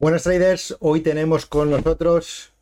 [0.00, 2.52] Buenos traders, hoy tenemos con nosotros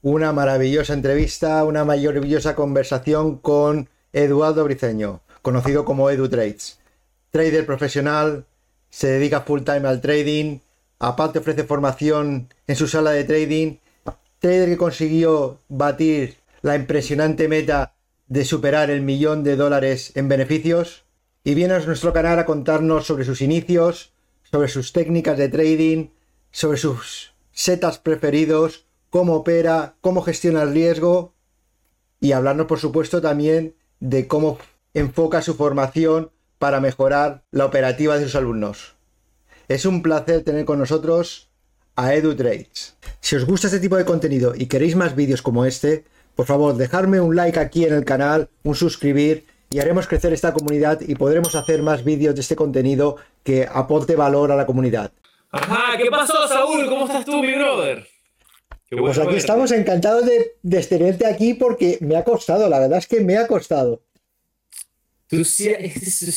[0.00, 6.78] una maravillosa entrevista, una maravillosa conversación con Eduardo Briceño, conocido como Edu Trades.
[7.32, 8.46] Trader profesional,
[8.90, 10.60] se dedica full time al trading,
[11.00, 13.78] aparte ofrece formación en su sala de trading,
[14.38, 17.96] trader que consiguió batir la impresionante meta
[18.28, 21.02] de superar el millón de dólares en beneficios
[21.42, 24.12] y viene a nuestro canal a contarnos sobre sus inicios,
[24.48, 26.06] sobre sus técnicas de trading,
[26.54, 31.34] sobre sus setas preferidos, cómo opera, cómo gestiona el riesgo
[32.20, 34.58] y hablarnos por supuesto también de cómo
[34.94, 36.30] enfoca su formación
[36.60, 38.94] para mejorar la operativa de sus alumnos.
[39.66, 41.50] Es un placer tener con nosotros
[41.96, 42.94] a EduTrades.
[43.20, 46.04] Si os gusta este tipo de contenido y queréis más vídeos como este,
[46.36, 50.52] por favor, dejadme un like aquí en el canal, un suscribir y haremos crecer esta
[50.52, 55.10] comunidad y podremos hacer más vídeos de este contenido que aporte valor a la comunidad.
[55.54, 56.86] Ajá, ¿qué pasó, Saúl?
[56.86, 58.06] ¿Cómo estás tú, mi brother?
[58.90, 63.06] pues aquí estamos encantados de, de tenerte aquí porque me ha costado, la verdad es
[63.06, 64.02] que me ha costado.
[65.28, 65.72] Tú sí,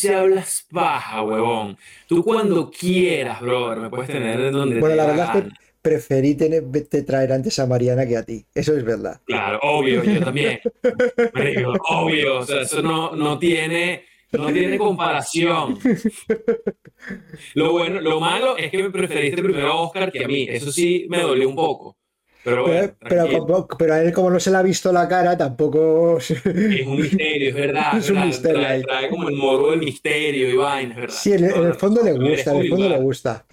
[0.10, 1.78] hablas paja, huevón.
[2.08, 5.50] Tú cuando quieras, brother, me puedes tener donde Bueno, la verdad es que
[5.82, 8.46] preferí tener, te traer antes a Mariana que a ti.
[8.54, 9.20] Eso es verdad.
[9.26, 10.60] Claro, obvio, yo también.
[11.90, 14.06] obvio, o sea, eso no, no tiene...
[14.32, 15.80] No tiene comparación.
[17.54, 20.48] Lo bueno, lo malo es que me preferiste primero a Oscar que a mí.
[20.50, 21.98] Eso sí me dolió un poco.
[22.44, 22.96] Pero,
[23.78, 26.18] pero, a él, como no se le ha visto la cara, tampoco.
[26.18, 26.32] Es
[26.86, 27.98] un misterio, es verdad.
[27.98, 28.84] Es, un misterio.
[28.84, 31.16] Trae, como el morbo del misterio y vaina, es verdad.
[31.16, 33.46] Sí, en, el fondo le gusta, en el fondo le gusta.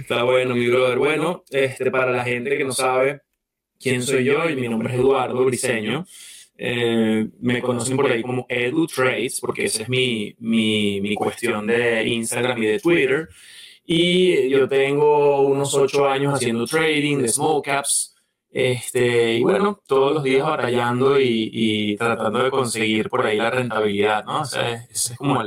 [0.00, 0.98] Está bueno, mi brother.
[0.98, 3.22] Bueno, este, para la gente que no sabe
[3.78, 6.04] quién soy yo, y mi nombre es Eduardo Briseño.
[6.62, 11.66] Eh, me conocen por ahí como Edu Trades, porque esa es mi, mi, mi cuestión
[11.66, 13.30] de Instagram y de Twitter.
[13.86, 18.14] Y yo tengo unos ocho años haciendo trading de small caps.
[18.50, 23.50] Este, y bueno, todos los días batallando y, y tratando de conseguir por ahí la
[23.50, 24.42] rentabilidad, ¿no?
[24.42, 25.42] O sea, esa es como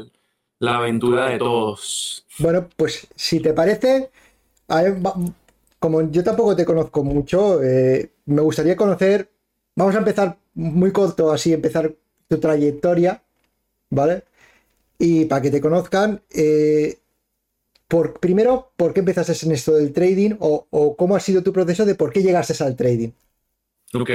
[0.57, 2.25] la aventura de todos.
[2.39, 4.09] Bueno, pues si te parece,
[5.77, 9.29] como yo tampoco te conozco mucho, eh, me gustaría conocer,
[9.75, 11.93] vamos a empezar muy corto, así empezar
[12.27, 13.21] tu trayectoria,
[13.89, 14.23] ¿vale?
[14.99, 16.97] Y para que te conozcan, eh,
[18.19, 21.95] primero, ¿por qué empezaste en esto del trading o, cómo ha sido tu proceso de
[21.95, 23.09] por qué llegaste al trading?
[23.93, 24.09] Ok.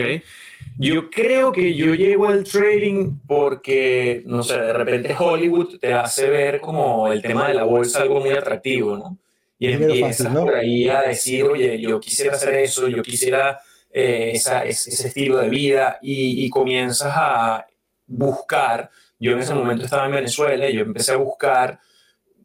[0.77, 6.29] Yo creo que yo llego al trading porque, no sé, de repente Hollywood te hace
[6.29, 9.19] ver como el tema de la bolsa algo muy atractivo, ¿no?
[9.61, 14.69] Y empiezas por ahí a decir, oye, yo quisiera hacer eso, yo quisiera eh, ese,
[14.69, 17.67] estilo de vida y, y comienzas a
[18.07, 18.91] buscar.
[19.19, 21.81] Yo en ese momento estaba en Venezuela y yo empecé a buscar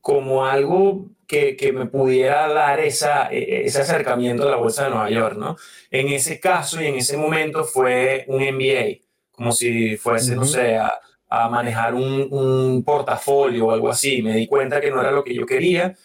[0.01, 4.89] como algo que, que, me pudiera dar esa, e, ese acercamiento a la Bolsa de
[4.89, 5.55] Nueva York, ¿no?
[5.89, 8.99] En ese caso y en ese momento fue un MBA,
[9.31, 10.93] como si fuese, no sé, a,
[11.29, 14.21] a manejar un, un, portafolio o algo así.
[14.21, 15.95] Me di cuenta que no era lo que yo quería,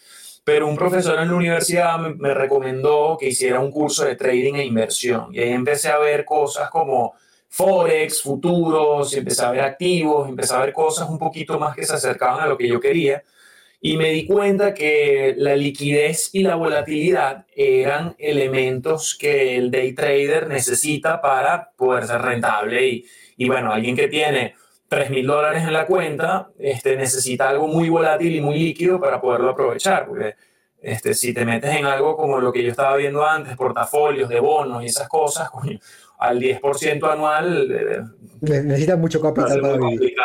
[0.43, 4.55] pero un profesor en la universidad me, me recomendó que hiciera un curso de trading
[4.55, 5.27] e inversión.
[5.33, 7.13] Y ahí empecé a ver cosas como
[7.49, 11.93] Forex, futuros, empecé a ver activos, empecé a ver cosas un poquito más que se
[11.93, 13.23] acercaban a lo que yo quería
[13.81, 19.93] y me di cuenta que la liquidez y la volatilidad eran elementos que el day
[19.93, 22.85] trader necesita para poder ser rentable.
[22.85, 23.05] Y,
[23.37, 24.55] y bueno, alguien que tiene
[24.89, 29.21] 3 mil dólares en la cuenta este, necesita algo muy volátil y muy líquido para
[29.21, 30.07] poderlo aprovechar.
[30.07, 30.35] Porque
[30.81, 34.39] este, si te metes en algo como lo que yo estaba viendo antes, portafolios de
[34.39, 35.49] bonos y esas cosas,
[36.19, 38.01] al 10% anual eh,
[38.41, 40.15] necesita mucho capital para vivir.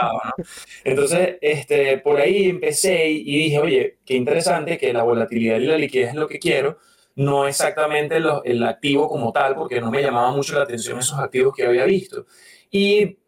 [0.82, 5.76] Entonces, este, por ahí empecé y dije, oye, qué interesante que la volatilidad y la
[5.76, 6.78] liquidez es lo que quiero,
[7.16, 11.54] no exactamente el activo como tal, porque no me llamaba mucho la atención esos activos
[11.54, 12.26] que había visto.
[12.72, 13.18] Y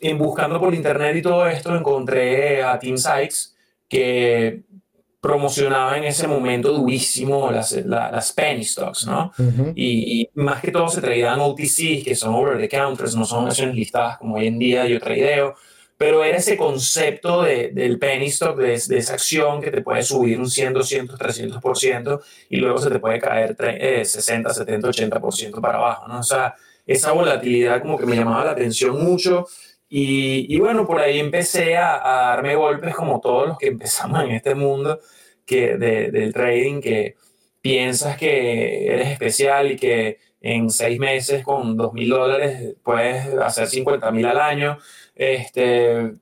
[0.00, 3.54] en buscando por internet y todo esto, encontré a Tim Sykes,
[3.88, 4.62] que
[5.20, 9.32] promocionaba en ese momento durísimo las, las penny stocks, ¿no?
[9.74, 13.74] y, más que todo se traían OTCs, que son over the counters, no son acciones
[13.74, 15.56] listadas como hoy en día yo tradeo,
[15.96, 20.04] pero era ese concepto de, del penny stock, de, de, esa acción que te puede
[20.04, 22.20] subir un 100, 200, 300%
[22.50, 23.56] y luego se te puede caer
[24.06, 26.20] 60, 70, 80% para abajo, ¿no?
[26.20, 26.54] O sea,
[26.86, 29.46] esa volatilidad como que me llamaba la atención mucho.
[29.88, 34.22] Y, y, bueno, por ahí empecé a, a, darme golpes como todos los que empezamos
[34.22, 35.00] en este mundo
[35.46, 37.16] que de, del trading, que
[37.60, 43.66] piensas que eres especial y que en seis meses con dos mil dólares puedes hacer
[43.66, 44.78] 50 mil al año.
[45.14, 46.12] Este,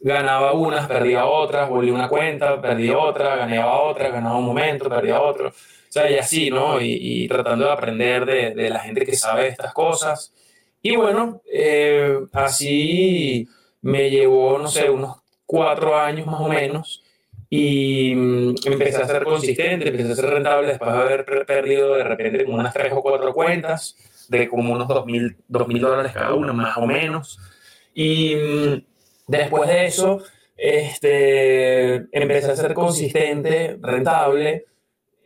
[0.00, 5.20] ganaba unas, perdía otras, volví una cuenta, perdía otra, ganaba otra, ganaba un momento, perdía
[5.20, 5.48] otro.
[5.48, 6.80] O sea, y así, ¿no?
[6.80, 10.32] Y, tratando de aprender de, de, la gente que sabe estas cosas.
[10.82, 13.48] Y bueno, eh, así
[13.82, 17.02] me llevó, no sé, unos cuatro años más o menos.
[17.48, 22.04] Y mm, empecé a ser consistente, empecé a ser rentable después de haber perdido de
[22.04, 23.96] repente como unas tres o cuatro cuentas
[24.28, 27.38] de como unos dos mil dólares cada una, más o menos.
[27.94, 28.84] Y mm,
[29.28, 30.22] después de eso,
[30.56, 34.66] este, empecé a ser consistente, rentable,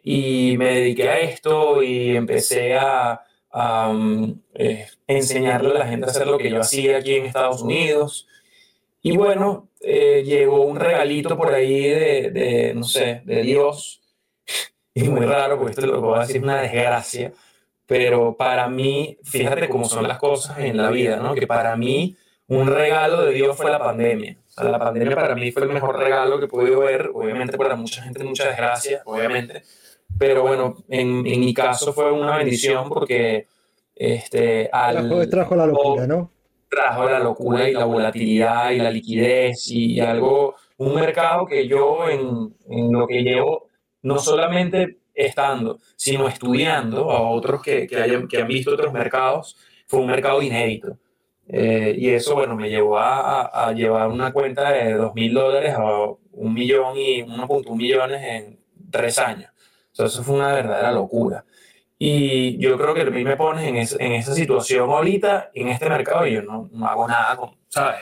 [0.03, 3.21] y me dediqué a esto y empecé a,
[3.53, 7.63] mm, eh, enseñarle a la gente a hacer lo que yo hacía aquí en Estados
[7.63, 8.27] Unidos.
[9.03, 14.03] Y bueno, eh, llegó un regalito por ahí de, de, no sé, de Dios.
[14.99, 17.31] Y muy raro, porque esto lo voy a decir una desgracia.
[17.87, 21.35] Pero para mí, fíjate cómo son las cosas en la vida, ¿no?
[21.35, 22.17] Que para mí
[22.49, 24.37] un regalo de Dios fue la pandemia.
[24.49, 27.11] O sea, la pandemia para mí fue el mejor regalo que podido ver.
[27.13, 29.63] Obviamente para mucha gente mucha desgracia, obviamente.
[30.19, 33.47] Pero bueno, en, en mi caso fue una bendición porque
[33.95, 36.31] este, al, trajo, la locura, ¿no?
[36.69, 42.09] Trajo la locura y la volatilidad y la liquidez y algo, un mercado que yo
[42.09, 43.69] en, en lo que llevo,
[44.03, 49.57] no solamente estando, sino estudiando a otros que, que, hayan, que han visto otros mercados,
[49.87, 50.99] fue un mercado inédito.
[51.49, 55.75] Eh, y eso, bueno, me llevó a, a llevar una cuenta de dos mil dólares
[55.75, 55.83] a
[56.33, 58.59] un millón y 1.1 millones en
[58.91, 59.51] tres años.
[60.05, 61.45] Eso fue una verdadera locura.
[61.99, 65.89] Y yo creo que a mí me pones en, en esa situación ahorita, en este
[65.89, 68.01] mercado, y yo no, no, hago nada con, ¿sabes?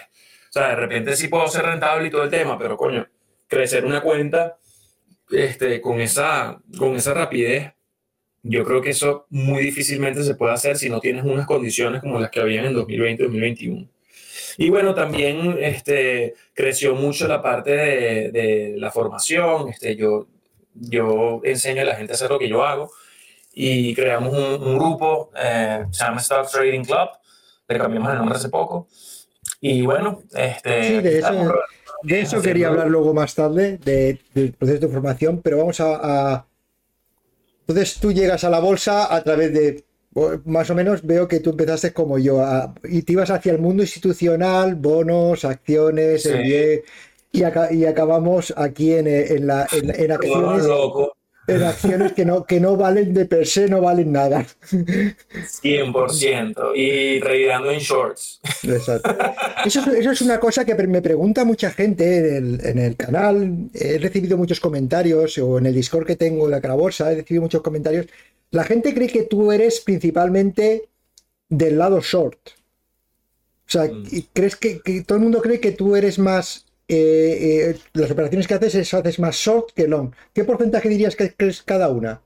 [0.49, 3.06] O sea, de repente sí puedo ser rentable y todo el tema, pero coño,
[3.46, 4.56] crecer una cuenta
[5.31, 7.73] este, con, esa, con esa rapidez,
[8.43, 12.19] yo creo que eso muy difícilmente se puede hacer si no tienes unas condiciones como
[12.20, 13.88] las que habían en 2020-2021.
[14.58, 19.69] Y bueno, también este, creció mucho la parte de, de la formación.
[19.69, 20.29] Este, yo,
[20.75, 22.91] yo enseño a la gente a hacer lo que yo hago
[23.53, 27.09] y creamos un, grupo, eh, se llama Stock Trading Club,
[27.69, 28.88] le cambiamos el nombre hace poco.
[29.61, 31.55] Y bueno, este, sí, de eso,
[32.03, 36.47] de eso quería hablar luego más tarde, del proceso de formación, pero vamos a,
[37.61, 39.85] Entonces tú llegas a la bolsa a través de...
[40.44, 42.41] Más o menos veo que tú empezaste como yo
[42.85, 46.25] y te ibas hacia el mundo institucional, bonos, acciones,
[47.34, 50.66] y, y, acabamos aquí en, en, la, en, acciones
[51.46, 54.46] en acciones que no, que no valen de per se, no valen nada.
[54.70, 56.75] 100%.
[56.75, 58.40] Y revirando en shorts.
[58.62, 59.14] Exacto.
[59.64, 63.69] Eso, eso, es una cosa que me pregunta mucha gente en el, en el, canal.
[63.75, 67.62] He recibido muchos comentarios, o en el Discord que tengo, la Carabolsa, he recibido muchos
[67.62, 68.06] comentarios.
[68.50, 70.88] La gente cree que tú eres principalmente
[71.48, 72.38] del lado short.
[73.66, 74.04] O sea, mm.
[74.32, 78.46] ¿crees que, que todo el mundo cree que tú eres más eh, eh, las operaciones
[78.46, 80.12] que haces es haces más short que long.
[80.32, 82.20] ¿Qué porcentaje dirías que es cada una?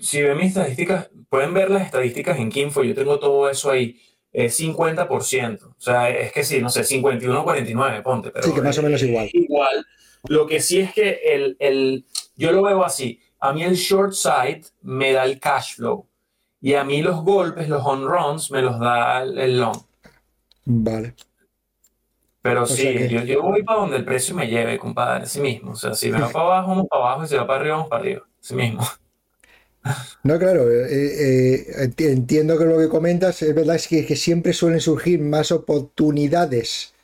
[0.00, 4.00] si ven mis estadísticas, pueden ver las estadísticas en Kinfo, yo tengo todo eso ahí,
[4.32, 5.62] es 50%.
[5.62, 8.30] O sea, es que sí, no sé, 51 49, ponte.
[8.30, 9.28] Pero sí, que más o menos igual.
[9.32, 9.86] Igual.
[10.28, 12.06] Lo que sí es que el, el,
[12.36, 13.20] yo lo veo así.
[13.40, 16.06] A mí el short side me da el cash flow.
[16.60, 19.78] Y a mí los golpes, los on runs, me los da el long.
[20.64, 21.14] Vale.
[22.42, 25.72] Pero sí, yo, yo, voy para donde el precio me lleve, compadre, así mismo.
[25.72, 27.76] O sea, si me va para abajo, vamos para abajo, y si va para arriba,
[27.76, 28.82] vamos para arriba, así mismo.
[30.22, 34.52] No, claro, eh, eh, entiendo que lo que comentas es verdad es que, que siempre
[34.52, 36.94] suelen surgir más oportunidades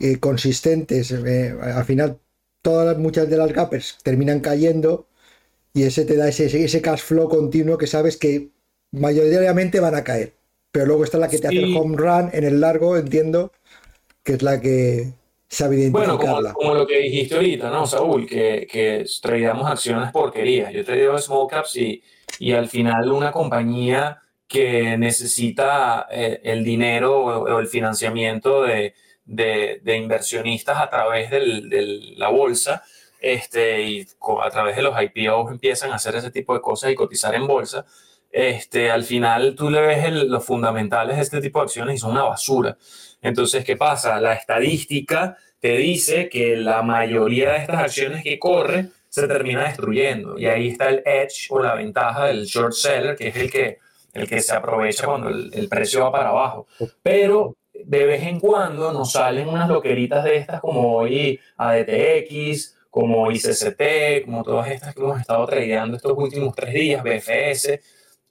[0.00, 1.12] eh, consistentes.
[1.12, 2.18] al final,
[2.62, 5.06] todas muchas de las gappers terminan cayendo
[5.72, 8.50] y ese te da ese, ese cash flow continuo que sabes que
[8.90, 10.34] mayoritariamente van a caer.
[10.72, 13.52] Pero luego está la que te hace el home run en el largo, entiendo
[14.24, 15.12] que es la que
[15.48, 16.52] sabe identificarla.
[16.52, 18.26] Bueno, como, lo que dijiste ahorita, ¿no, Saúl?
[18.26, 20.72] Que, que traíamos acciones porquerías.
[20.72, 22.02] Yo te digo small caps y,
[22.38, 29.80] y al final una compañía que necesita eh, el dinero o, el financiamiento de, de,
[29.82, 32.82] de, inversionistas a través de la bolsa,
[33.20, 34.06] este, y
[34.42, 37.46] a través de los IPOs empiezan a hacer ese tipo de cosas y cotizar en
[37.46, 37.86] bolsa,
[38.34, 42.10] este, al final tú le ves los fundamentales de este tipo de acciones y son
[42.10, 42.76] una basura.
[43.22, 44.20] Entonces, ¿qué pasa?
[44.20, 50.36] La estadística te dice que la mayoría de estas acciones que corre se termina destruyendo.
[50.36, 53.78] Y ahí está el edge o la ventaja del short seller, que es el que,
[54.12, 56.66] el que se aprovecha cuando el, precio va para abajo.
[57.04, 63.30] Pero de vez en cuando nos salen unas loqueritas de estas como hoy ADTX, como
[63.30, 67.80] ICCT, como todas estas que hemos estado tradeando estos últimos tres días, BFS,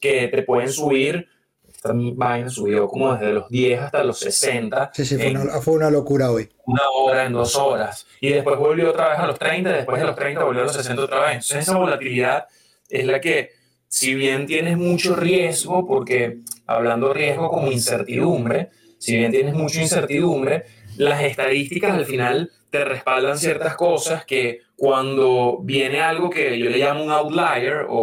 [0.03, 1.29] que te pueden subir
[1.65, 4.91] esta vaina subió como desde los 10 hasta los 60.
[4.93, 6.49] Sí, sí, fue, una, locura hoy.
[6.65, 8.05] Una hora en dos horas.
[8.19, 10.73] Y después volvió otra vez a los 30, después de los 30 volvió a los
[10.73, 11.31] 60 otra vez.
[11.31, 12.47] Entonces esa volatilidad
[12.89, 13.51] es la que,
[13.87, 20.65] si bien tienes mucho riesgo, porque hablando riesgo como incertidumbre, si bien tienes mucha incertidumbre,
[20.97, 26.77] las estadísticas al final te respaldan ciertas cosas que cuando viene algo que yo le
[26.77, 27.97] llamo un outlier o,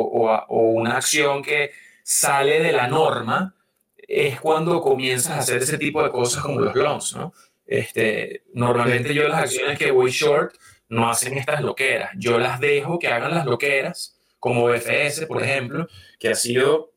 [0.49, 3.55] o, una acción que sale de la norma,
[3.97, 7.33] es cuando comienzas a hacer ese tipo de cosas como los longs, ¿no?
[7.67, 10.55] Este, normalmente yo las acciones que voy short
[10.89, 15.87] no hacen estas loqueras, yo las dejo que hagan las loqueras, como BFS, por ejemplo,
[16.19, 16.93] que ha sido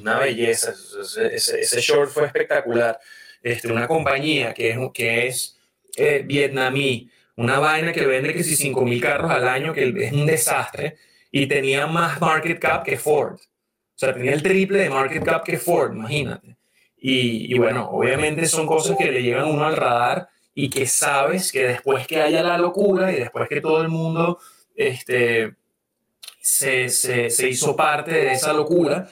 [0.00, 0.72] una belleza,
[1.32, 3.00] ese, short fue espectacular.
[3.42, 5.58] Este, una compañía que es, que es
[5.96, 10.26] eh, vietnamí, una vaina que vende que si 5.000 carros al año, que es un
[10.26, 10.96] desastre,
[11.30, 13.38] y tenía más market cap que Ford.
[13.98, 16.56] O sea, tenía el triple de market cap que Ford, imagínate.
[16.96, 21.50] Y, y bueno, obviamente son cosas que le llegan uno al radar y que sabes
[21.50, 24.38] que después que haya la locura y después que todo el mundo
[24.76, 25.56] este,
[26.40, 29.08] se, se, se hizo parte de esa locura,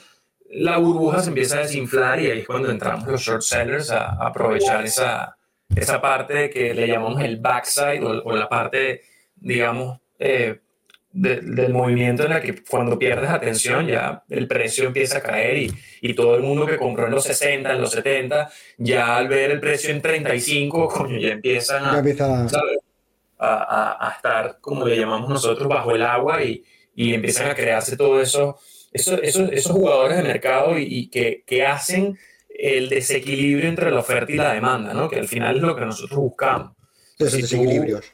[0.51, 4.13] la burbuja se empieza a desinflar y ahí es cuando entramos los short sellers a,
[4.25, 5.35] aprovechar esa,
[5.75, 9.01] esa parte que le llamamos el backside o, la parte,
[9.35, 10.61] digamos, eh,
[11.19, 15.73] del movimiento en la que cuando pierdes atención ya el precio empieza a caer y,
[16.01, 19.51] y, todo el mundo que compró en los 60, en los 70, ya al ver
[19.51, 22.03] el precio en 35, coño, ya empiezan a,
[23.39, 26.63] a, a, estar, como le llamamos nosotros, bajo el agua y,
[26.95, 28.57] y empiezan a crearse todo eso
[28.91, 29.19] esos,
[29.51, 32.17] esos, jugadores de mercado y, que, que, hacen
[32.49, 35.09] el desequilibrio entre la oferta y la demanda, ¿no?
[35.09, 36.71] que al final es lo que nosotros buscamos.
[37.19, 38.05] Esos desequilibrios.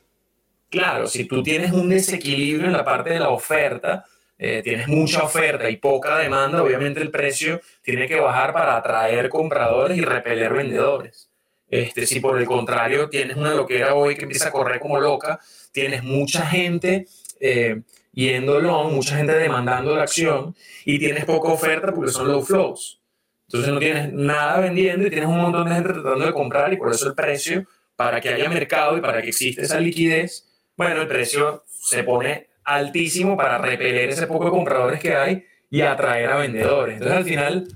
[0.74, 4.06] Claro, si tú tienes un desequilibrio en la parte de la oferta,
[4.40, 9.30] eh, tienes mucha oferta y poca demanda, obviamente el precio tiene que bajar para atraer
[9.30, 11.30] compradores y repeler vendedores.
[11.70, 15.40] Este, si por el contrario tienes una loquera hoy que empieza a correr como loca,
[15.72, 17.06] tienes mucha gente
[17.40, 22.42] eh, yendo long, mucha gente demandando la acción y tienes poca oferta porque son low
[22.42, 23.00] flows.
[23.48, 26.78] Entonces no tienes nada vendiendo y tienes un montón de gente tratando de comprar y
[26.78, 31.02] por eso el precio, para que haya mercado y para que exista esa liquidez, bueno,
[31.02, 36.30] el precio se pone altísimo para repeler ese poco de compradores que hay y atraer
[36.30, 36.96] a vendedores.
[36.96, 37.68] Entonces al final,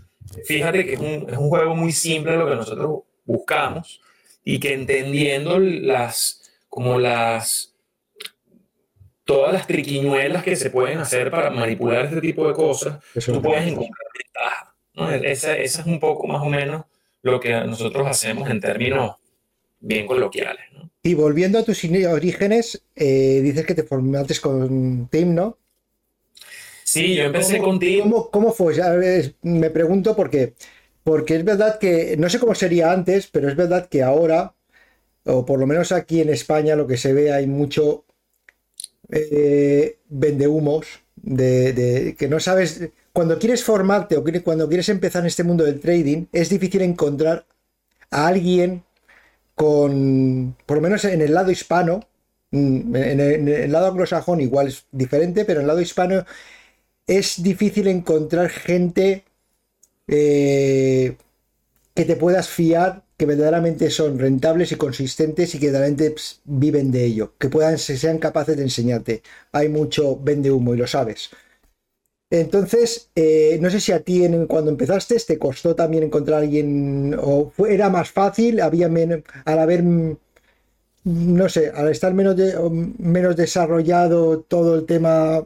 [0.45, 4.01] fíjate que es un, es un juego muy simple lo que nosotros buscamos
[4.43, 7.75] y que entendiendo las, como las
[9.27, 13.67] todas las triquiñuelas que se pueden hacer para manipular este tipo de cosas, tú puedes
[13.67, 14.75] encontrar ventaja.
[14.93, 15.11] ¿no?
[15.11, 16.85] Esa, esa, es un poco más o menos
[17.21, 19.17] lo que nosotros hacemos en términos
[19.81, 20.63] bien coloquiales.
[20.71, 20.86] ¿no?
[21.03, 25.57] Y volviendo a tus orígenes, eh, dices que te formaste con Tim, ¿no?
[26.83, 28.01] Sí, yo empecé con Tim.
[28.01, 28.75] ¿Cómo, cómo fue?
[28.75, 28.93] Ya
[29.41, 30.53] me pregunto porque,
[31.03, 34.53] porque es verdad que, no sé cómo sería antes, pero es verdad que ahora,
[35.25, 38.05] o por lo menos aquí en España, lo que se ve hay mucho
[39.09, 45.27] eh, vende humos, de, que no sabes, cuando quieres formarte o cuando quieres empezar en
[45.27, 47.45] este mundo del trading, es difícil encontrar
[48.11, 48.83] a alguien
[49.57, 52.01] con, por lo menos en el lado hispano,
[52.51, 56.25] mm, en el, lado anglosajón igual es diferente, pero en el lado hispano
[57.07, 59.25] es difícil encontrar gente
[60.07, 61.17] eh,
[61.95, 66.91] que te puedas fiar que verdaderamente son rentables y consistentes y que verdaderamente pues, viven
[66.91, 69.23] de ello, que puedan, sean capaces de enseñarte.
[69.53, 71.31] Hay mucho vende humo y lo sabes.
[72.29, 77.15] Entonces, eh, no sé si a ti cuando empezaste te costó también encontrar a alguien
[77.21, 79.83] o era más fácil, había menos, al haber,
[81.03, 82.35] no sé, al estar menos,
[82.99, 85.45] menos desarrollado todo el tema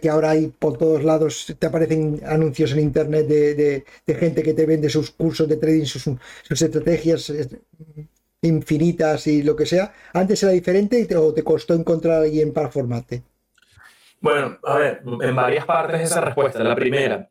[0.00, 4.66] que, ahora hay por todos lados, te aparecen anuncios en internet de, gente que te
[4.66, 6.08] vende sus cursos de trading, sus,
[6.62, 7.32] estrategias
[8.42, 9.92] infinitas y lo que sea.
[10.12, 13.22] ¿Antes era diferente o te costó encontrar a alguien para formarte?
[14.20, 16.62] Bueno, a ver, en varias partes esa respuesta.
[16.62, 17.28] La primera,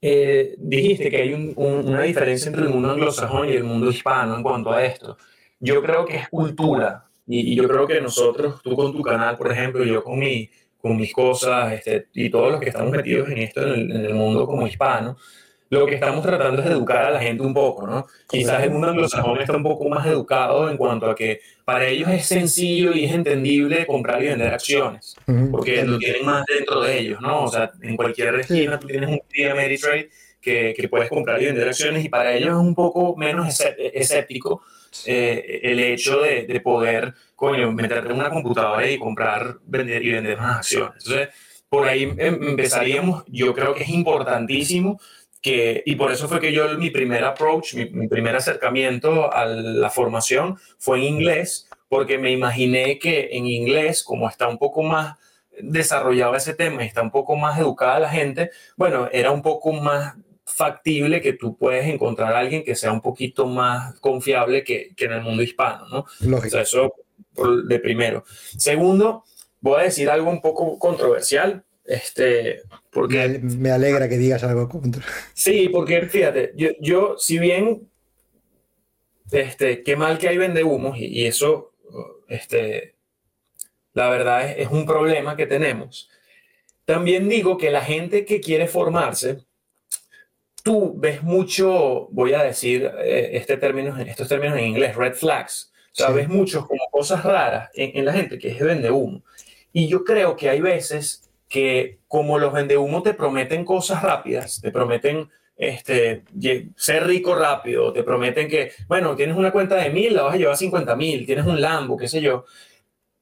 [0.00, 4.42] eh, dijiste que hay una diferencia entre el mundo anglosajón y el mundo hispano en
[4.42, 5.16] cuanto a esto.
[5.60, 7.04] Yo creo que es cultura.
[7.26, 10.48] Y, y, yo creo que nosotros, tú con tu canal, por ejemplo, yo con mi,
[10.80, 14.46] con mis cosas este, y todos los que estamos metidos en esto, en el, mundo
[14.46, 15.16] como hispano,
[15.70, 18.06] lo que estamos tratando es educar a la gente un poco, ¿no?
[18.28, 22.08] Quizás el mundo anglosajón está un poco más educado en cuanto a que para ellos
[22.10, 25.16] es sencillo y es entendible comprar y vender acciones,
[25.50, 27.44] porque lo tienen más dentro de ellos, ¿no?
[27.44, 30.08] O sea, en cualquier esquina tú tienes un día Ameritrade
[30.40, 34.62] que, que, puedes comprar y vender acciones y para ellos es un poco menos escéptico
[35.04, 40.10] eh, el hecho de, de poder coño, meterte en una computadora y comprar, vender y
[40.10, 41.04] vender más acciones.
[41.04, 41.28] Entonces,
[41.68, 43.24] por ahí em, empezaríamos.
[43.28, 45.00] Yo creo que es importantísimo
[45.40, 49.46] que, y por eso fue que yo mi primer approach, mi, mi primer acercamiento a
[49.46, 54.82] la formación fue en inglés, porque me imaginé que en inglés, como está un poco
[54.82, 55.16] más
[55.60, 59.72] desarrollado ese tema y está un poco más educada la gente, bueno, era un poco
[59.72, 60.14] más
[60.44, 65.04] factible que tú puedes encontrar a alguien que sea un poquito más confiable que, que
[65.04, 66.06] en el mundo hispano, ¿no?
[66.20, 66.48] Lógico.
[66.48, 66.94] O sea, eso
[67.66, 68.24] de primero.
[68.56, 69.24] Segundo,
[69.60, 73.40] voy a decir algo un poco controversial, este, porque...
[73.42, 75.02] Me, me alegra que digas algo contra.
[75.34, 77.88] Sí, porque fíjate, yo, yo si bien,
[79.32, 81.72] este, qué mal que hay vende humos y, y eso,
[82.28, 82.94] este,
[83.94, 86.08] la verdad es, es un problema que tenemos.
[86.84, 89.38] También digo que la gente que quiere formarse,
[90.62, 95.72] tú ves mucho, voy a decir eh, este término, estos términos en inglés, red flags.
[95.92, 96.14] O sea, Sí.
[96.14, 99.22] ves muchos como cosas raras en, en la gente que es vende humo.
[99.72, 104.60] Y yo creo que hay veces que como los vende humo te prometen cosas rápidas,
[104.60, 106.22] te prometen este,
[106.76, 110.36] ser rico rápido, te prometen que, bueno, tienes una cuenta de mil, la vas a
[110.38, 112.44] llevar a 50 mil, tienes un Lambo, qué sé yo.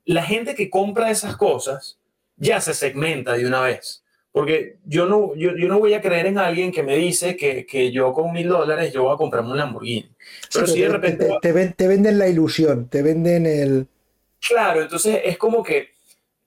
[0.05, 1.99] La gente que compra esas cosas
[2.37, 4.05] ya se segmenta de una vez.
[4.33, 7.67] Porque yo no, yo, yo no voy a creer en alguien que me dice que,
[7.67, 10.11] que yo con mil dólares yo voy a comprarme un Lamborghini.
[10.53, 11.27] Pero Sí, si de te- repente...
[11.27, 13.89] te, te ven- te venden la ilusión, te venden el.
[14.41, 15.91] Claro, entonces es como que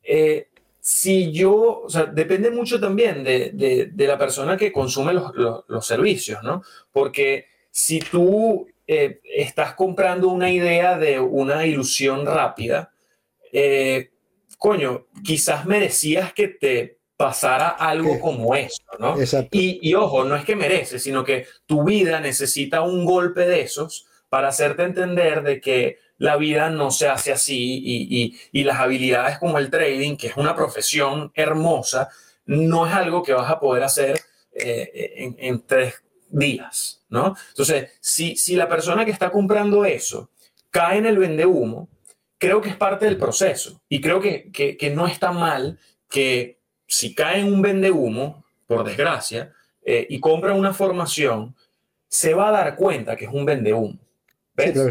[0.03, 0.48] eh,
[0.91, 5.35] si yo, o sea, depende mucho también de, de- de la persona que consume los,
[5.35, 6.63] los- los servicios, ¿no?
[6.91, 12.91] Porque si tú eh, estás comprando una idea de una ilusión rápida,
[13.53, 14.09] eh,
[14.57, 19.19] coño, quizás merecías que te pasara algo como eso, ¿no?
[19.21, 19.49] Exacto.
[19.51, 23.61] Y, y ojo, no es que mereces, sino que tu vida necesita un golpe de
[23.61, 29.39] esos para hacerte entender de que la vida no se hace así y, las habilidades
[29.39, 32.09] como el trading, que es una profesión hermosa,
[32.45, 34.19] no es algo que vas a poder hacer
[34.51, 35.95] eh, en, tres
[36.29, 37.35] días, ¿no?
[37.49, 40.29] Entonces, si, la persona que está comprando eso
[40.69, 41.89] cae en el vendehumo,
[42.37, 47.39] creo que es parte del proceso y creo que, no está mal que si cae
[47.39, 51.55] en un vendehumo, por desgracia, eh, y compra una formación,
[52.09, 53.99] se va a dar cuenta que es un vendehumo.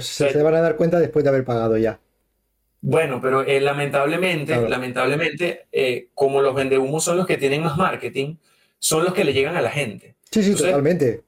[0.01, 2.01] Se, van a dar cuenta después de haber pagado ya.
[2.81, 4.69] bueno, pero eh, lamentablemente, Claro.
[4.69, 8.37] lamentablemente, eh, como los vendehumos son los que tienen más marketing,
[8.79, 10.15] son los que le llegan a la gente.
[10.31, 11.23] Sí, sí, Entonces- totalmente.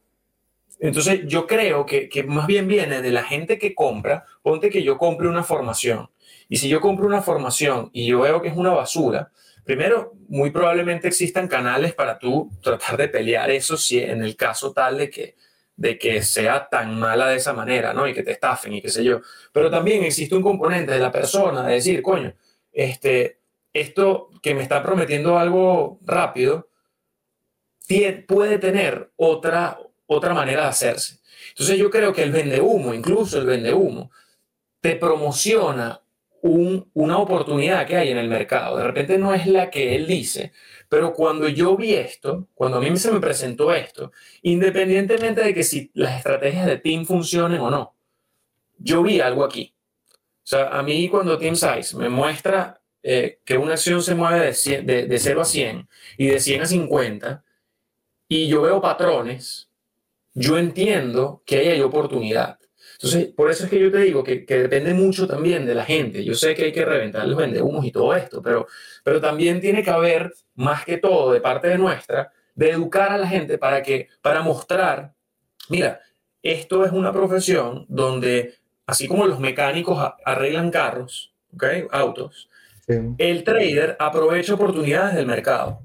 [0.83, 4.24] Entonces, yo creo que, que más bien viene de la gente que compra.
[4.42, 6.09] Ponte que yo compre una formación.
[6.48, 9.31] Y si yo compro una formación y yo veo que es una basura,
[9.64, 14.72] primero, muy probablemente existan canales para tú tratar de pelear eso si en el caso
[14.72, 15.35] tal de que,
[15.80, 18.06] de que sea tan mala de esa manera, ¿no?
[18.06, 19.22] Y que te estafen y qué sé yo.
[19.50, 22.34] Pero también existe un componente de la persona de decir, coño,
[22.70, 23.40] este,
[23.72, 26.68] esto que me está prometiendo algo rápido,
[28.28, 31.20] puede tener otra, otra manera de hacerse.
[31.48, 34.10] Entonces yo creo que el vende humo, incluso el vende humo,
[34.82, 36.02] te promociona
[36.42, 38.76] un- una oportunidad que hay en el mercado.
[38.76, 40.53] De repente no es la que él dice,
[40.88, 45.62] pero cuando yo vi esto, cuando a mí se me presentó esto, independientemente de que
[45.64, 47.94] si las estrategias de team funcionen o no,
[48.79, 49.74] yo vi algo aquí.
[50.42, 54.46] O sea, a mí cuando Team Size me muestra eh, que una acción se mueve
[54.46, 57.44] de, 100 de, de 0 a 100 y de 100 a 50,
[58.29, 59.70] y yo veo patrones,
[60.35, 62.60] yo entiendo que ahí hay oportunidad.
[63.02, 65.86] Entonces, por eso es que yo te digo que, que depende mucho también de la
[65.86, 66.22] gente.
[66.22, 68.66] Yo sé que hay que reventar los vendehumos y todo esto, pero,
[69.02, 73.16] pero también tiene que haber, más que todo, de parte de nuestra, de educar a
[73.16, 75.14] la gente para, que, para mostrar,
[75.70, 75.98] mira,
[76.42, 81.64] esto es una profesión donde, así como los mecánicos arreglan carros, ¿ok?
[81.92, 82.48] autos,
[82.86, 82.96] Sí.
[83.18, 85.80] el trader aprovecha oportunidades del mercado.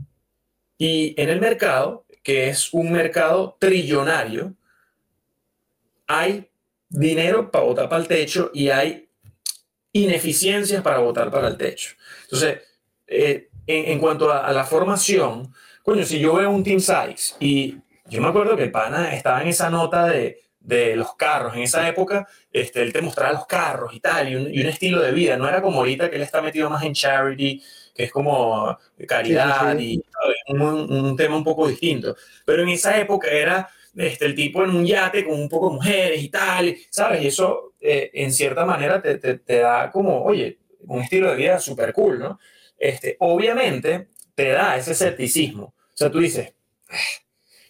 [0.78, 4.56] Y en el mercado, que es un mercado trillonario,
[6.08, 6.50] hay
[7.00, 9.10] dinero para botar para el techo y hay
[9.94, 11.96] ineficiencias para botar para el techo.
[12.24, 12.60] Entonces,
[13.08, 15.54] eh, en, en cuanto a, a la formación,
[15.84, 17.78] coño, si yo veo un Team Sykes y
[18.08, 21.62] yo me acuerdo que el pana estaba en esa nota de, de los carros, en
[21.64, 25.02] esa época, este, él te mostraba los carros y tal, y un, y un estilo
[25.02, 28.12] de vida, no era como ahorita que él está metido más en charity, que es
[28.12, 28.78] como
[29.08, 30.04] caridad Sí, sí,
[30.48, 32.16] y un, un tema un poco distinto.
[32.46, 35.76] Pero en esa época era este, el tipo en un yate con un poco de
[35.76, 37.24] mujeres y tal, ¿sabes?
[37.24, 41.36] Y eso eh, en cierta manera te, te, te da como, oye, un estilo de
[41.38, 42.40] vida súper cool, ¿no?
[42.78, 45.74] Este, obviamente te da ese escepticismo.
[45.78, 46.54] O sea, tú dices,
[46.90, 46.96] "Ah".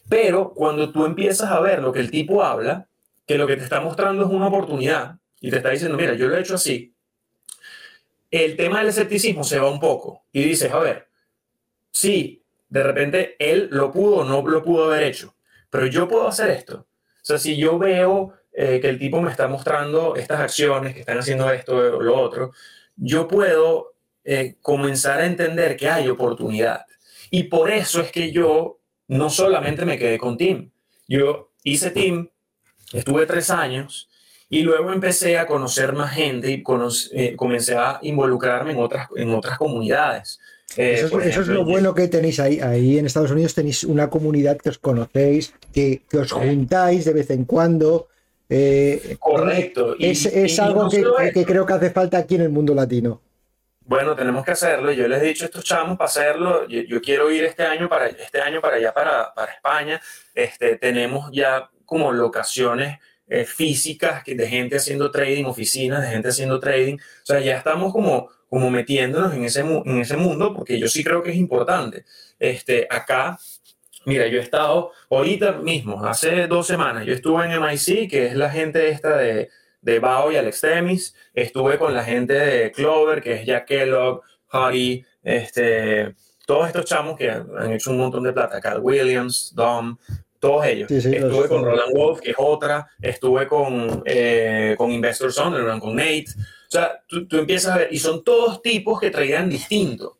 [0.10, 2.88] pero cuando tú empiezas a ver lo que el tipo habla,
[3.28, 6.28] que lo que te está mostrando es una oportunidad y te está diciendo, mira, yo
[6.28, 6.94] lo he hecho así,
[8.32, 11.08] el tema del escepticismo se va un poco y dices, a ver,
[11.92, 15.36] sí, de repente él lo pudo o no lo pudo haber hecho,
[15.76, 16.88] pero yo puedo hacer esto.
[16.88, 21.02] O sea, si yo veo eh, que el tipo me está mostrando estas acciones, que
[21.02, 22.54] están haciendo esto o lo otro,
[22.96, 26.86] yo puedo eh, comenzar a entender que hay oportunidad.
[27.30, 30.72] Y por eso es que yo no solamente me quedé con Team.
[31.10, 32.30] Yo hice Team,
[32.94, 34.08] estuve tres años
[34.48, 36.64] y luego empecé a conocer más gente y
[37.12, 40.40] eh, comencé a involucrarme en otras, en otras comunidades.
[40.78, 42.60] Eh, eso, es, lo bueno que tenéis ahí.
[42.60, 47.30] Ahí en Estados Unidos tenéis una comunidad que os conocéis, que, os juntáis de vez
[47.30, 48.08] en cuando.
[48.50, 49.96] Eh, Correcto.
[50.00, 53.22] es, algo que, creo que hace falta aquí en el mundo latino.
[53.82, 54.92] Bueno, tenemos que hacerlo.
[54.92, 56.68] Yo les he dicho a estos chamos para hacerlo.
[56.68, 60.02] Yo, quiero ir este año para, este año para allá, para, para España.
[60.34, 66.60] Este, tenemos ya como locaciones eh, físicas de gente haciendo trading, oficinas de gente haciendo
[66.60, 66.96] trading.
[66.96, 71.04] O sea, ya estamos como como metiéndonos en ese, en ese mundo, porque yo sí
[71.04, 72.06] creo que es importante.
[72.40, 73.38] Este, acá,
[74.06, 78.36] mira, yo he estado ahorita mismo, hace dos semanas, yo estuve en MIC, que es
[78.36, 79.50] la gente esta de,
[79.82, 84.22] de Bao y Alex Temis, estuve con la gente de Clover, que es Jack Kellogg,
[84.52, 89.98] Harry, este, todos estos chamos que han hecho un montón de plata, Cal Williams, Dom,
[90.40, 90.92] todos ellos.
[90.92, 96.28] estuve con Roland Wolf, que es otra, estuve con, eh, con Investor Sunderland, con Nate,
[96.68, 100.20] o sea, tú, tú, empiezas a ver, y son todos tipos que traían distinto.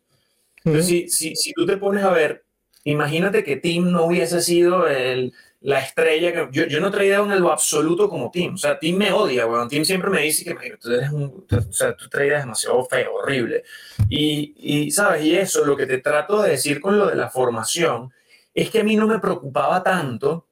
[0.64, 2.44] Entonces, si, si, si, tú te pones a ver,
[2.84, 7.40] imagínate que Tim no hubiese sido el, la estrella que yo, yo no traía en
[7.40, 8.54] lo absoluto como Tim.
[8.54, 9.68] O sea, Tim me odia, weón.
[9.68, 13.64] Tim siempre me dice que tú eres un, o sea, tú traías demasiado feo, horrible.
[14.08, 15.24] Y, y, ¿sabes?
[15.24, 18.12] Y eso, lo que te trato de decir con lo de la formación,
[18.54, 20.46] es que a mí no me preocupaba tanto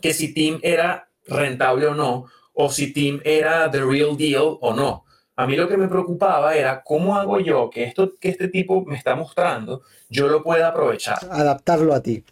[0.00, 4.74] que si Tim era rentable o no, o si Tim era the real deal o
[4.74, 5.04] no.
[5.40, 8.84] A mí lo que me preocupaba era cómo hago yo que esto que este tipo
[8.84, 11.16] me está mostrando, yo lo pueda aprovechar.
[11.30, 12.22] Adaptarlo a ti.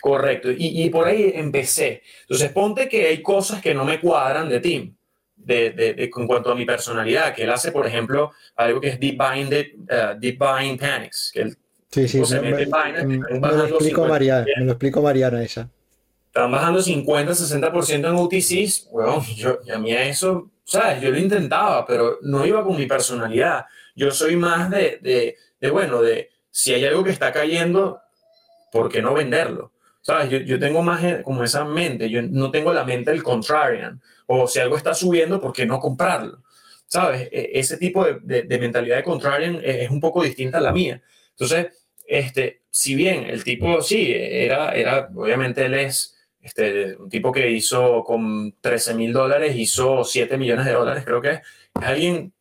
[0.00, 0.52] Correcto.
[0.52, 2.00] Y, y por ahí empecé.
[2.20, 4.94] Entonces, ponte que hay cosas que no me cuadran de Tim.
[5.34, 9.00] De, de, en cuanto a mi personalidad, que él hace, por ejemplo, algo que es
[9.00, 11.56] Deep Bind, uh, deep bind Panics, que él
[11.90, 12.66] sí, sí, me, me,
[13.06, 15.70] me, lo explico Mariana, me lo explico Mariana esa.
[16.26, 21.00] Están bajando 50, 60% en UTCs, bueno, yo, a mí eso ¿sabes?
[21.00, 23.64] Yo lo intentaba, pero no iba con mi personalidad.
[23.96, 28.00] Yo soy más de, de, de bueno, de si hay algo que está cayendo,
[28.70, 29.72] ¿por qué no venderlo?
[30.02, 30.28] ¿Sabes?
[30.28, 34.00] Yo, yo, tengo más como esa mente, yo no tengo la mente del contrarian.
[34.26, 36.42] O si algo está subiendo, ¿por qué no comprarlo?
[36.86, 37.28] ¿Sabes?
[37.32, 41.02] E, ese tipo de, de, mentalidad de contrarian es un poco distinta a la mía.
[41.30, 41.68] Entonces,
[42.06, 47.50] este, si bien el tipo sí, era, era obviamente él es este, un tipo que
[47.50, 51.40] hizo con 13 mil dólares, hizo 7 millones de dólares, creo que es,
[51.74, 52.32] alguien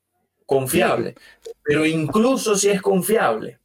[0.46, 1.16] confiable.
[1.64, 3.60] Pero incluso si es confiable,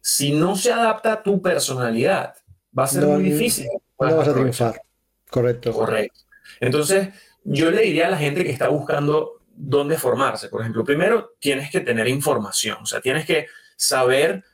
[0.00, 2.34] si no se adapta a tu personalidad,
[2.76, 3.68] va a ser muy difícil.
[3.98, 4.82] No vas a triunfar.
[5.30, 5.72] Correcto.
[5.72, 6.20] Correcto.
[6.60, 7.08] Entonces,
[7.44, 11.70] yo le diría a la gente que está buscando dónde formarse, por ejemplo, primero tienes
[11.70, 13.46] que tener información, o sea, tienes que
[13.76, 14.44] saber,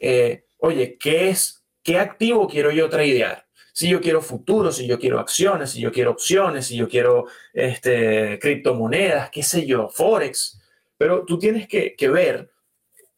[0.00, 3.45] eh, oye, ¿qué es, qué activo quiero yo tradear?
[3.76, 7.26] Si yo quiero futuros, si yo quiero acciones, si yo quiero opciones, si yo quiero
[7.52, 10.58] este, criptomonedas, qué sé yo, forex.
[10.96, 12.50] Pero tú tienes que, que ver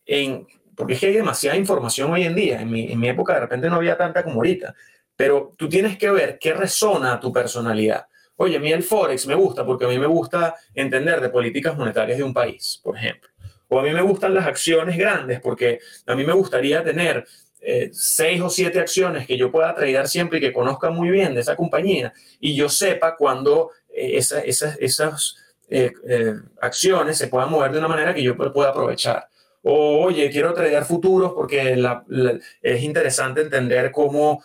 [0.04, 2.60] en, porque es que hay demasiada información hoy en día.
[2.60, 4.74] En mi, en mi época de repente no había tanta como ahorita.
[5.14, 8.06] Pero tú tienes que ver qué resona a tu personalidad.
[8.34, 11.76] Oye, a mí el Forex me gusta porque a mí me gusta entender de políticas
[11.76, 13.30] monetarias de un país, por ejemplo.
[13.68, 17.24] O a mí me gustan las acciones grandes porque a mí me gustaría tener
[17.60, 21.34] eh, seis o siete acciones que yo pueda tradear siempre y que conozca muy bien
[21.34, 25.36] de esa compañía y yo sepa cuando eh, esas
[25.68, 25.92] eh,
[26.60, 29.28] acciones se puedan mover de una manera que yo pueda aprovechar.
[29.62, 31.76] O, oye, quiero tradear futuros porque
[32.62, 34.42] es interesante entender cómo,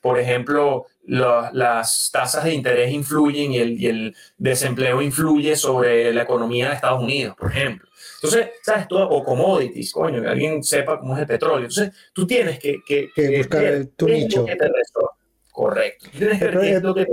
[0.00, 6.76] por ejemplo, las tasas de interés influyen y el desempleo influye sobre la economía de
[6.76, 7.88] Estados Unidos, por ejemplo.
[8.26, 8.88] Entonces, ¿sabes?
[8.88, 11.68] Todo, o commodities, coño, que alguien sepa cómo es el petróleo.
[11.68, 14.44] Entonces, tú tienes que, que, buscar tu nicho.
[15.50, 16.08] Correcto.
[16.16, 17.06] Tienes que el,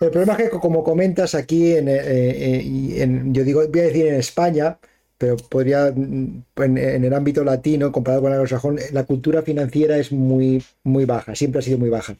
[0.00, 3.84] el problema es que, como comentas aquí, en, eh, eh, en, yo digo, voy a
[3.84, 4.78] decir en España,
[5.18, 9.98] pero podría, mm, en, en, el ámbito latino, comparado con el anglosajón, la cultura financiera
[9.98, 12.16] es muy, muy baja, siempre ha sido muy baja.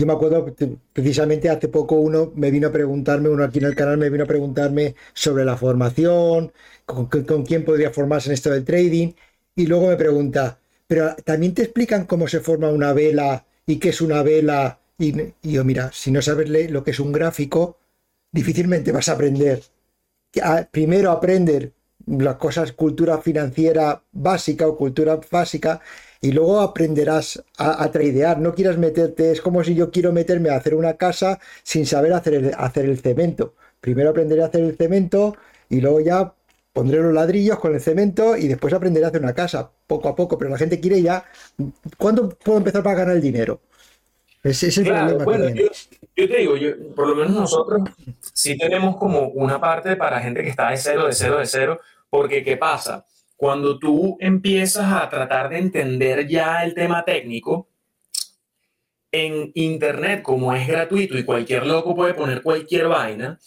[0.00, 0.46] Yo me acuerdo
[0.94, 4.24] precisamente hace poco uno me vino a preguntarme, uno aquí en el canal me vino
[4.24, 6.52] a preguntarme sobre la formación,
[6.86, 9.12] con, quién podría formarse en esto del trading,
[9.54, 13.90] y luego me pregunta, pero también te explican cómo se forma una vela y qué
[13.90, 14.78] es una vela.
[14.96, 17.76] Y, yo, mira, si no sabes lo que es un gráfico,
[18.32, 19.62] difícilmente vas a aprender.
[20.70, 21.72] Primero aprender
[22.06, 25.82] las cosas, cultura financiera básica o cultura básica,
[26.20, 28.38] y luego aprenderás a, tradear.
[28.38, 32.12] No quieras meterte, es como si yo quiero meterme a hacer una casa sin saber
[32.12, 33.54] hacer el, hacer el cemento.
[33.80, 35.36] Primero aprenderé a hacer el cemento
[35.68, 36.34] y luego ya
[36.72, 40.14] pondré los ladrillos con el cemento y después aprenderé a hacer una casa, poco a
[40.14, 41.24] poco, pero la gente quiere ya,
[41.96, 43.60] ¿cuándo puedo empezar para ganar el dinero?
[44.42, 45.24] Ese es el problema.
[45.24, 45.66] Bueno, yo,
[46.16, 47.82] yo, te digo, yo, por lo menos nosotros
[48.32, 51.80] sí tenemos como una parte para gente que está de cero, de cero, de cero,
[52.08, 53.04] porque ¿qué pasa?
[53.40, 57.70] Cuando tú empiezas a tratar de entender ya el tema técnico,
[59.10, 63.38] en Internet, como es gratuito y cualquier loco puede poner cualquier vaina,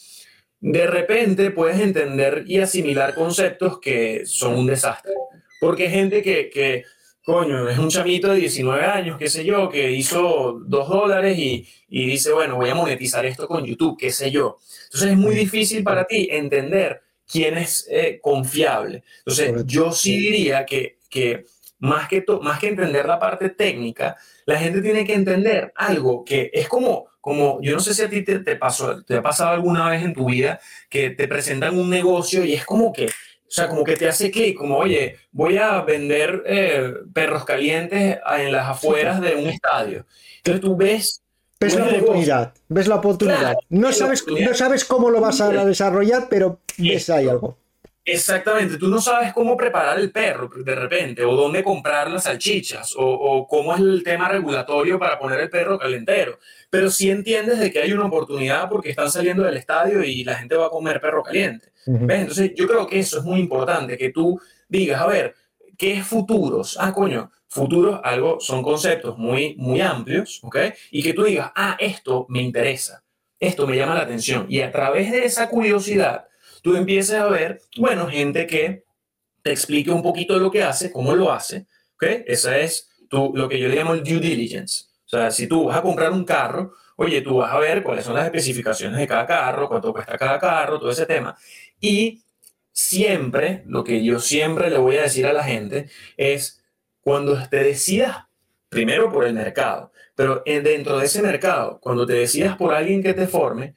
[0.60, 5.14] de repente puedes entender y asimilar conceptos que son un desastre.
[5.62, 6.86] Porque gente que, que
[7.24, 11.68] coño, es un chamito de 19 años, qué sé yo, que hizo 2 dólares y,
[11.88, 14.58] y, dice, bueno, voy a monetizar esto con YouTube, qué sé yo.
[14.86, 19.04] Entonces es muy difícil para ti entender quién es eh, confiable.
[19.20, 21.46] Entonces yo sí diría que, que
[21.80, 26.50] más que, más que entender la parte técnica, la gente tiene que entender algo que
[26.54, 29.52] es como como yo no sé si a ti te, te, pasó, te ha pasado
[29.52, 30.60] alguna vez en tu vida
[30.90, 33.12] que te presentan un negocio y es como que, o
[33.48, 38.52] sea, como que te hace clic, como, oye, voy a vender eh, perros calientes en
[38.52, 40.06] las afueras de un estadio.
[40.40, 41.23] Entonces tú ves...
[41.64, 43.56] Ves la oportunidad, ves la oportunidad.
[43.70, 47.58] no, sabes, no sabes cómo lo vas a desarrollar, pero ves ahí algo.
[48.06, 52.96] Exactamente, tú no sabes cómo preparar el perro de repente, o dónde comprar las salchichas,
[52.98, 56.38] o, o, cómo es el tema regulatorio para poner el perro calentero,
[56.70, 60.36] pero sí entiendes de que hay una oportunidad porque están saliendo del estadio y la
[60.36, 61.70] gente va a comer perro caliente.
[61.86, 62.20] ¿Ves?
[62.20, 65.36] Entonces yo creo que eso es muy importante, que tú digas, a ver,
[65.78, 66.78] ¿qué es futuros?
[66.80, 70.58] Ah, coño, futuros algo, son conceptos muy, muy amplios, ¿ok?
[70.90, 73.04] Y que tú digas, ah, esto me interesa,
[73.40, 76.26] esto me llama la atención, y a través de esa curiosidad,
[76.64, 78.86] tú empieces a ver, bueno, gente que
[79.44, 82.24] te explique un poquito de lo que hace, cómo lo hace, ¿ok?
[82.26, 84.86] Esa es tu, lo que yo le llamo el due diligence.
[85.06, 88.04] O sea, si tú vas a comprar un carro, oye, tú vas a ver cuáles
[88.04, 91.38] son las especificaciones de cada carro, cuánto cuesta cada carro, todo ese tema.
[91.80, 92.24] Y
[92.72, 96.63] siempre, lo que yo siempre le voy a decir a la gente es,
[97.04, 98.26] cuando te decidas,
[98.70, 103.14] primero por el mercado, pero dentro de ese mercado, cuando te decidas por alguien que
[103.14, 103.76] te forme,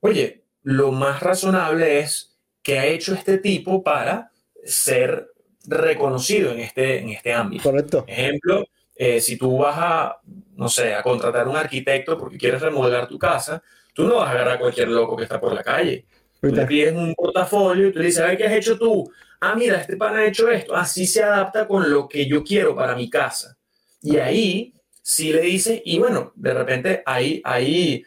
[0.00, 4.30] oye, lo más razonable es que ha hecho este tipo para
[4.64, 5.28] ser
[5.66, 7.64] reconocido en este, en este ámbito.
[7.64, 8.04] Correcto.
[8.06, 10.20] Ejemplo, eh, si tú vas a,
[10.56, 14.32] no sé, a contratar un arquitecto porque quieres remodelar tu casa, tú no vas a
[14.32, 16.06] agarrar a cualquier loco que está por la calle.
[16.40, 19.10] Tú le pides un portafolio y tú le dices, ¿qué has hecho tú?
[19.46, 20.74] Ah, mira, este pan ha hecho esto.
[20.74, 23.58] Así se adapta con lo que yo quiero para mi casa.
[24.00, 28.04] Y ahí sí le dices, y bueno, de repente hay, hay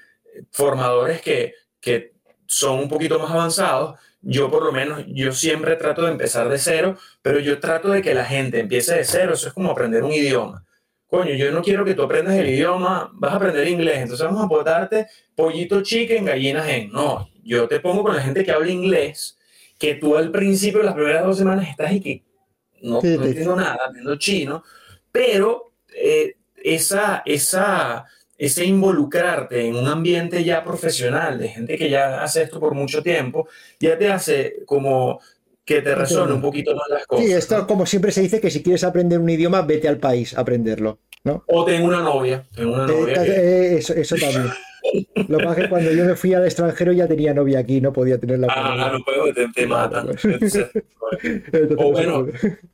[0.51, 2.13] formadores que, que
[2.47, 3.99] son un poquito más avanzados.
[4.21, 8.01] Yo por lo menos, yo siempre trato de empezar de cero, pero yo trato de
[8.01, 9.33] que la gente empiece de cero.
[9.33, 10.65] Eso es como aprender un idioma.
[11.07, 14.41] Coño, yo no quiero que tú aprendas el idioma, vas a aprender inglés, entonces vamos
[14.41, 16.91] a aportarte pollito chicken, gallinas en.
[16.91, 19.37] No, yo te pongo con la gente que habla inglés,
[19.77, 22.23] que tú al principio, las primeras dos semanas estás y que
[22.81, 24.63] no, entiendo nada, entiendo chino,
[25.11, 28.05] pero eh, esa, esa,
[28.37, 33.01] ese involucrarte en un ambiente ya profesional, de gente que ya hace esto por mucho
[33.01, 33.47] tiempo,
[33.79, 35.19] ya te hace como
[35.65, 37.25] que te resuene un poquito más las cosas.
[37.25, 40.37] Sí, esto como siempre se dice que si quieres aprender un idioma, vete al país
[40.37, 40.99] a aprenderlo.
[41.23, 41.43] ¿no?
[41.47, 42.45] O tengo una novia.
[42.55, 44.49] Tengo una novia eh, eso, eso, también.
[45.27, 47.81] Lo que pasa es que cuando yo me fui al extranjero ya tenía novia aquí,
[47.81, 50.09] no podía tener la Ah, no puedo, te, te matan.
[51.77, 52.27] o bueno,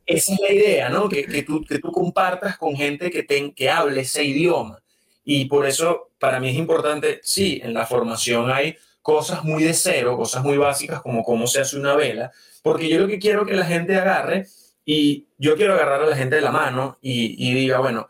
[0.06, 1.08] esa es la idea, ¿no?
[1.08, 4.80] Que, que, tú, que tú compartas con gente que, ten, que hable ese idioma.
[5.24, 9.74] Y por eso para mí es importante, sí, en la formación hay cosas muy de
[9.74, 13.44] cero, cosas muy básicas como cómo se hace una vela, porque yo lo que quiero
[13.44, 14.46] que la gente agarre,
[14.84, 18.08] y yo quiero agarrar a la gente de la mano y, y diga, bueno,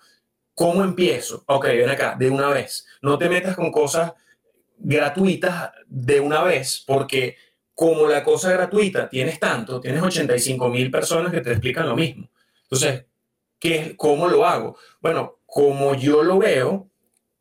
[0.55, 1.45] ¿cómo empiezo?
[1.47, 2.87] Ok, ven acá, de una vez.
[3.03, 4.13] No te metas con cosas
[4.79, 7.37] gratuitas de una vez, porque
[7.75, 12.31] como la cosa gratuita tienes tanto, tienes 85 mil personas que te explican lo mismo.
[12.63, 13.05] Entonces,
[13.59, 14.77] ¿qué, ¿cómo lo hago?
[15.01, 16.89] Bueno, como yo lo veo,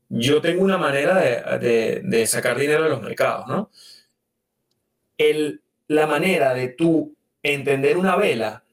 [0.09, 1.17] yo tengo una manera
[1.57, 3.71] de, sacar dinero de los mercados, ¿no?
[5.17, 8.63] El, la manera de tú entender una vela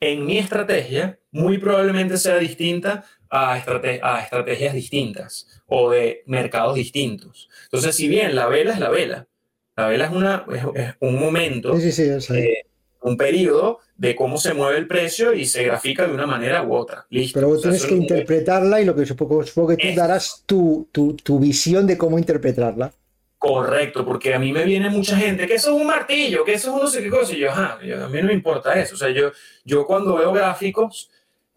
[0.00, 7.48] en mi estrategia muy probablemente sea distinta a, a estrategias distintas o de mercados distintos.
[7.64, 9.26] Entonces, si bien la vela es la vela,
[9.74, 12.66] la vela es, una, es, un momento, sí, sí, sí, eh,
[13.00, 16.74] un periodo de cómo se mueve el precio y se grafica de una manera u
[16.74, 17.06] otra.
[17.08, 17.38] Listo.
[17.38, 21.16] Pero vos tienes que interpretarla y lo que supongo, supongo que tú darás tu, tu,
[21.16, 22.92] tu, visión de cómo interpretarla.
[23.38, 26.76] Correcto, porque a mí me viene mucha gente que eso es un martillo, que eso
[26.76, 28.94] es no sé qué cosa, y yo, ajá, a mí no me importa eso.
[28.94, 29.32] O sea, yo,
[29.64, 31.10] yo cuando veo gráficos,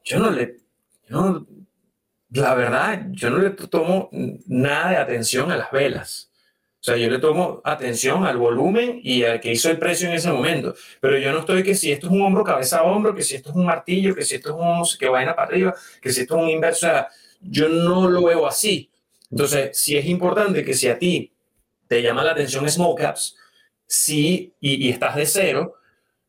[0.03, 0.55] yo no le,
[1.09, 1.45] no,
[2.35, 4.09] la verdad, yo no le tomo
[4.45, 6.31] nada de atención a las velas.
[6.79, 10.15] O sea, yo le tomo atención al volumen y al que hizo el precio en
[10.15, 10.75] ese momento.
[10.99, 13.35] Pero yo no estoy que si esto es un hombro, cabeza a hombro, que si
[13.35, 16.21] esto es un martillo, que si esto es un que vaina para arriba, que si
[16.21, 16.87] esto es un inverso.
[17.39, 18.91] Yo no lo veo así.
[19.31, 21.33] Entonces, sí es importante que si a ti
[21.87, 23.35] te llama la atención small caps,
[23.87, 25.75] sí, y, y estás de cero,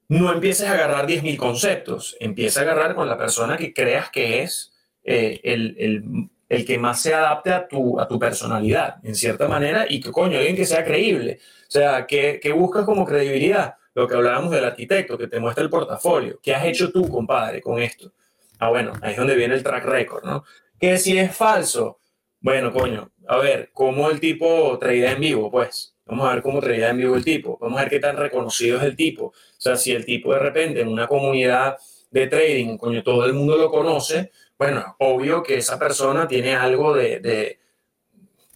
[0.09, 2.17] no empieces a agarrar 10.000 conceptos.
[2.21, 4.76] Empieza a agarrar con la persona que creas que es
[5.07, 9.47] eh, el, el, el, que más se adapte a tu, a tu personalidad, en cierta
[9.49, 11.39] manera, y que coño, alguien que sea creíble.
[11.69, 13.77] O sea, que, que buscas como credibilidad.
[13.95, 16.39] Lo que hablábamos del arquitecto, que te muestra el portafolio.
[16.43, 18.13] ¿Qué has hecho tú, compadre, con esto?
[18.59, 20.45] Ah, bueno, ahí es donde viene el track record, ¿no?
[20.79, 21.99] Que si es falso,
[22.41, 25.51] bueno, coño, a ver, ¿cómo el tipo traía en vivo?
[25.51, 28.17] Pues, vamos a ver cómo traía en vivo el tipo, vamos a ver qué tan
[28.17, 29.27] reconocido es el tipo.
[29.27, 31.77] O sea, si el tipo de repente en una comunidad
[32.11, 36.95] de trading, coño, todo el mundo lo conoce, bueno, obvio que esa persona tiene algo
[36.95, 37.59] de, de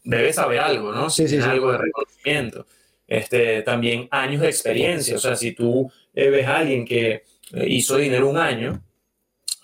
[0.05, 1.11] debe saber algo, ¿no?
[1.11, 1.51] Sí, sí, tiene sí.
[1.51, 2.67] algo de reconocimiento.
[3.07, 7.65] Este, también años de experiencia, o sea, si tú eh, ves a alguien que eh,
[7.67, 8.83] hizo dinero un año,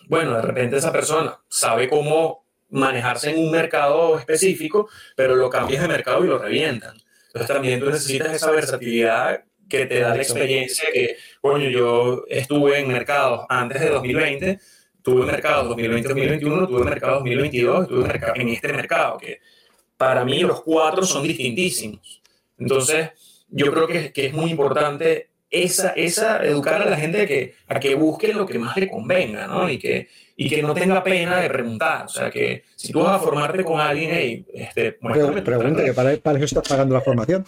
[0.08, 5.82] bueno, de repente esa persona sabe cómo manejarse en un mercado específico, pero lo cambias
[5.82, 6.96] de mercado y lo revientan.
[7.26, 12.78] Entonces también tú necesitas esa versatilidad que te da la experiencia que, coño, yo estuve
[12.78, 14.60] en mercados antes de 2020,
[15.06, 19.38] tuve mercados 2020-2021, tuve mercados 2022, tuve mercado, en este mercado, que
[19.96, 22.20] para mí los cuatro son distintísimos.
[22.58, 23.10] Entonces,
[23.48, 27.54] yo creo que, que es muy importante esa, esa, educar a la gente a que,
[27.68, 29.70] a que busque lo que más le convenga, ¿no?
[29.70, 32.06] Y que, y que no tenga pena de preguntar.
[32.06, 35.92] O sea, que si tú vas a formarte con alguien, hey, este, Pre pregunta, que
[35.92, 37.44] para, para, eso estás pagando la formación.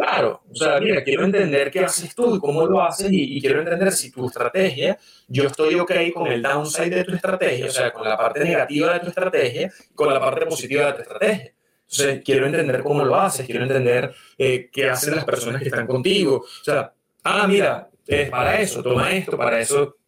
[0.00, 3.40] Claro, o sea, mira, quiero entender qué haces tú y cómo lo haces y, y,
[3.40, 7.70] quiero entender si tu estrategia, yo estoy ok con el downside de tu estrategia, o
[7.70, 11.52] sea, con la parte negativa de tu estrategia, con la parte positiva de tu estrategia.
[11.82, 15.86] Entonces, quiero entender cómo lo haces, quiero entender eh, qué hacen las personas que están
[15.86, 16.36] contigo.
[16.36, 19.98] O sea, ah, mira, es para eso, toma esto, para eso,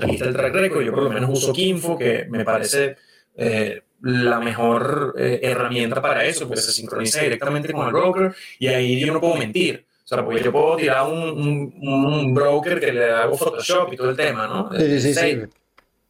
[0.00, 2.94] aquí está el track record, yo por lo menos uso Kinfo, que me parece
[3.34, 8.66] eh, la mejor eh, herramienta para eso, porque se sincroniza directamente con el broker y
[8.68, 9.86] ahí yo no puedo mentir.
[10.04, 13.96] O sea, porque yo puedo tirar un, un, un broker que le hago Photoshop y
[13.96, 14.70] todo el tema, ¿no?
[14.76, 15.42] Sí, sí, sí.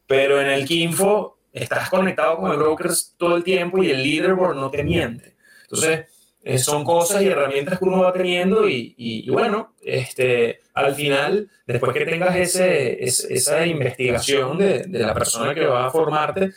[0.07, 4.55] Pero en el Kinfo estás conectado con el broker todo el tiempo y el leaderboard
[4.55, 5.35] no te miente.
[5.63, 6.07] Entonces,
[6.43, 10.93] eh, son cosas y herramientas que uno va teniendo y, y, y, bueno, este, al
[10.93, 15.91] final, después que tengas ese, ese esa investigación de, de, la persona que va a
[15.91, 16.51] formarte,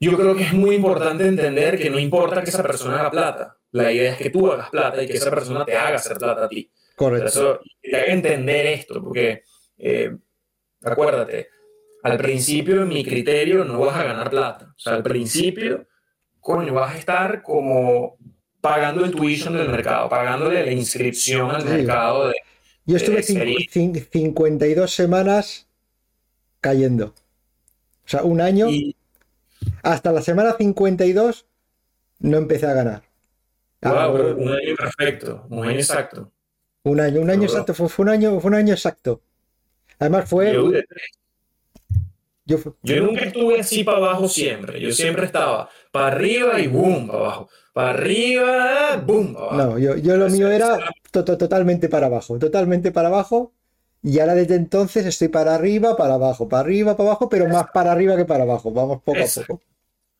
[0.00, 3.56] yo creo que es muy importante entender que no importa que esa persona haga plata,
[3.72, 6.44] la idea es que tú hagas plata y que esa persona te haga hacer plata
[6.44, 6.70] a ti.
[6.94, 7.26] Correcto.
[7.26, 9.42] Eso, te haga entender esto, porque
[9.76, 10.16] eh,
[10.82, 11.48] acuérdate,
[12.02, 14.72] al principio, en mi criterio, no vas a ganar plata.
[14.76, 15.86] O sea, al principio,
[16.40, 18.16] coño, vas a estar como
[18.60, 21.68] pagando el tuition del mercado, pagándole la inscripción al sí.
[21.68, 22.28] mercado.
[22.28, 22.34] De,
[22.86, 23.68] Yo estuve de
[24.12, 25.68] 52 semanas
[26.60, 27.14] cayendo.
[28.04, 28.68] O sea, un año.
[28.70, 28.94] Y...
[29.88, 31.46] Hasta la semana 52
[32.18, 33.02] no empecé a ganar.
[33.80, 36.30] Wow, pero un año perfecto, un año exacto.
[36.82, 39.22] Un año, un año exacto, fue, fue, un año, fue un año exacto.
[39.98, 40.52] Además fue.
[40.52, 40.70] Yo,
[42.44, 44.78] yo, yo, nunca estuve así para abajo siempre.
[44.78, 47.48] Yo siempre estaba para arriba y boom, para abajo.
[47.72, 49.70] Para arriba, boom, para abajo.
[49.70, 50.78] No, yo, yo lo mío era
[51.10, 52.38] to to totalmente para abajo.
[52.38, 53.54] Totalmente para abajo.
[54.02, 57.68] Y ahora desde entonces estoy para arriba, para abajo, para arriba, para abajo, pero más
[57.72, 58.70] para arriba que para abajo.
[58.70, 59.62] Vamos poco a poco.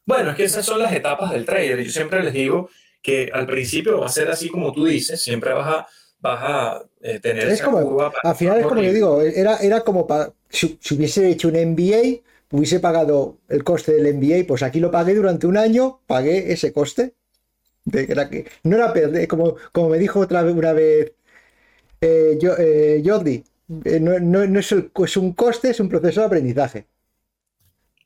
[0.08, 1.84] Bueno, es que esas son las etapas del trader.
[1.84, 2.70] Yo siempre les digo
[3.02, 5.86] que al principio va a ser así como tú dices, siempre vas a,
[6.18, 8.12] vas a eh, tener es esa como, curva.
[8.22, 11.56] Al final es como yo digo, era, era como para, si, si, hubiese hecho un
[11.56, 16.54] MBA, hubiese pagado el coste del MBA, pues aquí lo pagué durante un año, pagué
[16.54, 17.12] ese coste.
[17.84, 21.12] De, era que, no era perder, como, como me dijo otra vez una vez
[22.00, 26.20] eh, yo, eh, Jordi, no, no, no es, el, es, un coste, es un proceso
[26.20, 26.86] de aprendizaje.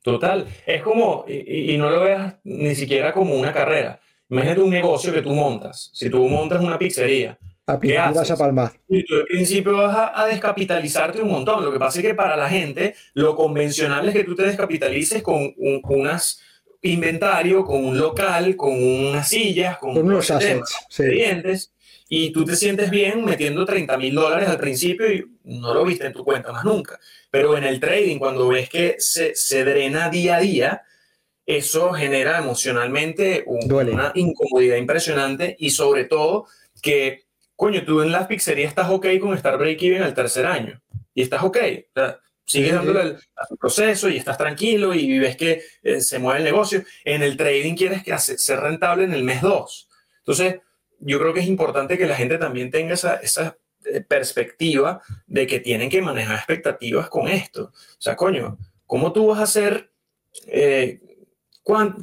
[0.02, 4.00] Total, es como, y, y, no lo veas ni siquiera como una carrera.
[4.28, 5.90] Imagínate un negocio que tú montas.
[5.92, 8.16] Si tú montas una pizzería, a ¿qué haces?
[8.16, 8.72] vas a palmar.
[8.88, 11.64] Y tú al principio vas a, a, descapitalizarte un montón.
[11.64, 15.22] Lo que pasa es que para la gente, lo convencional es que tú te descapitalices
[15.22, 16.40] con un, unas
[16.82, 21.04] inventario, con un local, con unas sillas, con, con unos assets, sí.
[21.04, 21.72] clientes,
[22.14, 26.04] y tú te sientes bien metiendo 30 mil dólares al principio y no lo viste
[26.04, 27.00] en tu cuenta más nunca.
[27.30, 30.82] Pero en el trading, cuando ves que se, se drena día a día,
[31.46, 36.48] eso genera emocionalmente un, una incomodidad impresionante y sobre todo
[36.82, 37.22] que,
[37.56, 40.82] coño, tú en la pizzería estás ok con estar break-even al tercer año
[41.14, 41.56] y estás ok.
[41.56, 46.02] O sea, Sigues dándole al, a tu proceso y estás tranquilo y ves que eh,
[46.02, 46.84] se mueve el negocio.
[47.06, 49.88] En el trading quieres que hace, ser rentable en el mes 2.
[50.18, 50.56] Entonces,
[51.02, 55.46] yo creo que es importante que la gente también tenga esa, esa eh, perspectiva de
[55.46, 57.64] que tienen que manejar expectativas con esto.
[57.64, 59.90] O sea, coño, ¿cómo tú vas a hacer...
[60.46, 61.00] Eh,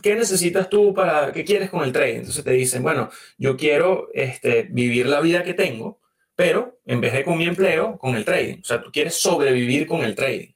[0.02, 2.20] ¿Qué necesitas tú para, qué quieres con el trading?
[2.20, 6.00] Entonces te dicen, bueno, yo quiero este, vivir la vida que tengo,
[6.34, 8.60] pero en vez de con mi empleo, con el trading.
[8.62, 10.54] O sea, tú quieres sobrevivir con el trading.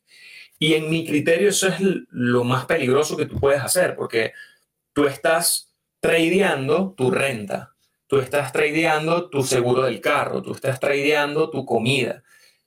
[0.58, 1.76] Y en mi criterio eso es
[2.10, 4.32] lo más peligroso que tú puedes hacer, porque
[4.94, 7.73] tú estás tradeando tu renta,
[8.14, 12.22] tú estás tradeando tu seguro del carro, tú estás tradeando tu comida,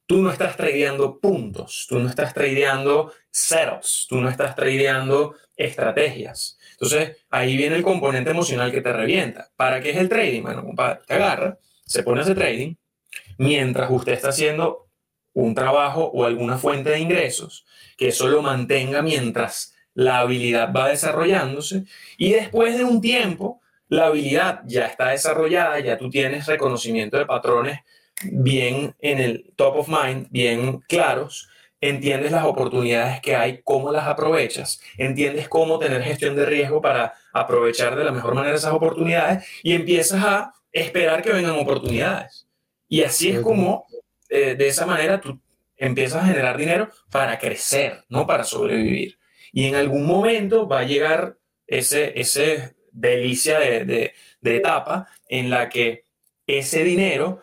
[0.05, 6.59] tú no estás tradeando puntos, tú no estás tradeando ceros, tú no estás tradeando estrategias.
[6.73, 9.53] Entonces, ahí viene el componente emocional que te revienta.
[9.55, 10.43] ¿Para qué es el trading?
[10.43, 12.75] Bueno, compadre, te agarra, se pone a hacer trading,
[13.39, 14.89] mientras usted está haciendo
[15.33, 17.65] un trabajo o alguna fuente de ingresos,
[17.97, 21.85] que eso lo mantenga mientras la habilidad va desarrollándose
[22.19, 27.27] y después de un tiempo, la habilidad ya está desarrollada, ya tú tienes reconocimiento de
[27.27, 27.81] patrones
[28.23, 31.49] bien en el top of mind, bien claros,
[31.81, 37.15] entiendes las oportunidades que hay, cómo las aprovechas, entiendes cómo tener gestión de riesgo para
[37.33, 42.49] aprovechar de la mejor manera esas oportunidades y empiezas a esperar que vengan oportunidades.
[42.89, 43.87] Y así es como,
[44.29, 45.39] eh, de esa manera, tú
[45.77, 49.19] empiezas a generar dinero para crecer, no para sobrevivir.
[49.53, 55.69] Y en algún momento va a llegar ese, ese delicia de, de, etapa en la
[55.69, 56.05] que
[56.47, 57.43] ese dinero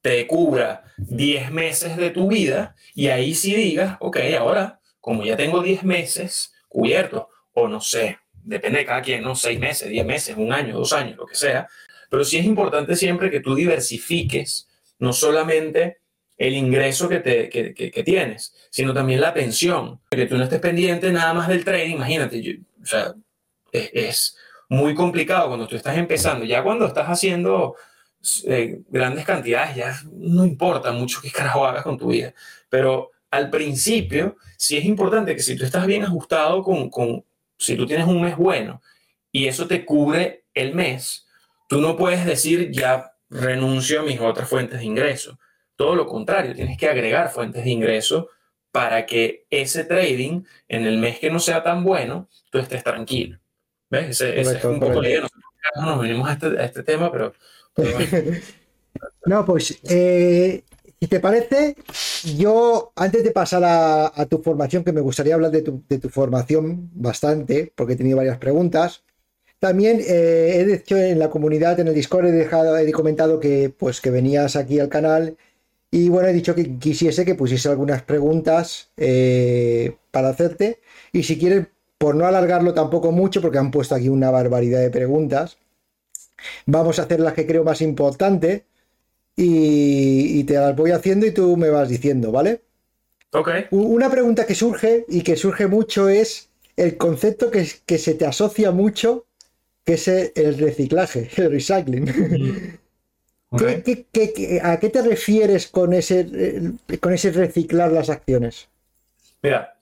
[0.00, 5.36] te cubra 10 meses de tu vida y ahí sí digas, ok, ahora, como ya
[5.36, 10.06] tengo 10 meses cubiertos, o no sé, depende de cada quien, no 6 meses, 10
[10.06, 11.68] meses, un año, dos años, lo que sea,
[12.08, 14.68] pero sí es importante siempre que tú diversifiques
[14.98, 15.98] no solamente
[16.38, 20.60] el ingreso que, te, que, que, tienes, sino también la atención, que tú no estés
[20.60, 23.14] pendiente nada más del trading, imagínate, o sea,
[23.72, 24.36] es
[24.72, 27.76] muy complicado cuando tú estás empezando, ya cuando estás haciendo
[28.46, 32.32] eh, grandes cantidades, ya no importa mucho qué carajo hagas con tu vida.
[32.70, 37.22] Pero al principio, sí es importante que si tú estás bien ajustado con, con,
[37.58, 38.80] si tú tienes un mes bueno
[39.30, 41.26] y eso te cubre el mes,
[41.68, 45.38] tú no puedes decir ya renuncio a mis otras fuentes de ingreso.
[45.76, 48.30] Todo lo contrario, tienes que agregar fuentes de ingreso
[48.70, 53.41] para que ese trading en el mes que no sea tan bueno, tú estés tranquilo.
[53.92, 54.22] ¿Ves?
[54.22, 55.20] Ese, es un poco la idea.
[55.20, 57.34] Nosotros nos venimos a este, a este tema, pero
[59.26, 60.64] no, pues, eh,
[60.98, 61.76] si te parece,
[62.36, 67.70] yo antes de pasar a, tu formación, que me gustaría hablar de tu, formación bastante,
[67.76, 69.04] porque he tenido varias preguntas.
[69.58, 73.68] También eh, he dicho en la comunidad, en el Discord, he, dejado, he comentado que,
[73.68, 75.36] pues, que venías aquí al canal
[75.94, 80.80] y bueno, he dicho que quisiese que pusiese algunas preguntas eh, para hacerte.
[81.12, 81.66] Y si quieres,
[82.02, 85.56] por no alargarlo tampoco mucho, porque han puesto aquí una barbaridad de preguntas,
[86.66, 88.64] Vamos a hacer las que creo más importante
[89.36, 92.62] y, te las voy haciendo y tú me vas diciendo, ¿vale?
[93.30, 93.48] Ok.
[93.70, 98.26] Una pregunta que surge y que surge mucho es el concepto que, que se te
[98.26, 99.24] asocia mucho,
[99.84, 102.76] que es el reciclaje, el recycling.
[103.50, 103.58] Mm.
[104.62, 108.66] a qué te refieres con ese, con ese reciclar las acciones?
[109.40, 109.76] Mira,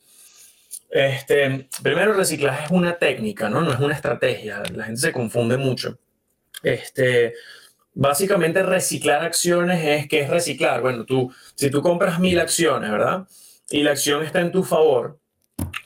[0.91, 3.62] este, primero reciclaje es una técnica, ¿no?
[3.62, 4.62] No es una estrategia.
[4.74, 5.99] La gente se confunde mucho.
[6.62, 7.34] Este,
[7.95, 10.80] básicamente reciclar acciones es que es reciclar.
[10.80, 13.26] Bueno, tú, si tú compras mil acciones, ¿verdad?
[13.70, 15.20] Y la acción está en tu favor,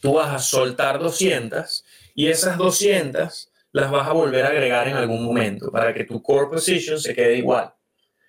[0.00, 1.84] tú vas a soltar 200
[2.14, 6.22] y esas 200 las vas a volver a agregar en algún momento para que tu
[6.22, 7.74] core position se quede igual.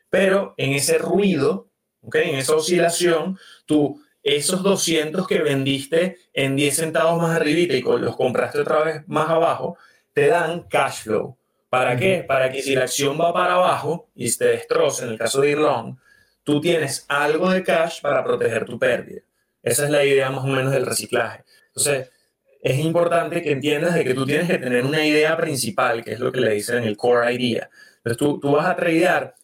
[0.09, 1.69] Pero en ese ruido,
[2.01, 2.31] ¿okay?
[2.31, 8.15] en esa oscilación, tú esos 200 que vendiste en 10 centavos más arribita y los
[8.15, 9.77] compraste otra vez más abajo,
[10.13, 11.37] te dan cash flow.
[11.69, 12.25] ¿Para qué?
[12.27, 15.51] Para que si la acción va para abajo y te destroza, en el caso de
[15.51, 15.97] Irlong,
[16.43, 19.21] tú tienes algo de cash para proteger tu pérdida.
[19.61, 21.43] Esa es la idea más o menos del reciclaje.
[21.67, 22.09] Entonces,
[22.63, 26.19] es importante que entiendas de que tú tienes que tener una idea principal, que es
[26.19, 27.69] lo que le dicen el core idea.
[27.97, 29.35] Entonces, tú, tú vas a tradear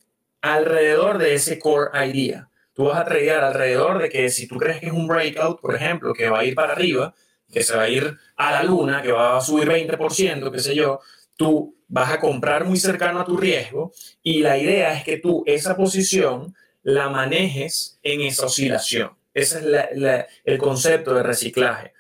[0.41, 2.49] alrededor de ese core idea.
[2.81, 5.75] Tú vas a tradear alrededor de que si tú crees que es un breakout, por
[5.75, 7.13] ejemplo, que va a ir para arriba,
[7.53, 10.73] que se va a ir a la luna, que va a subir 20%, qué sé
[10.73, 10.99] yo,
[11.37, 13.91] tú vas a comprar muy cercano a tu riesgo
[14.23, 19.11] y la idea es que tú esa posición la manejes en esa oscilación.
[19.31, 21.93] Ese es el concepto de reciclaje.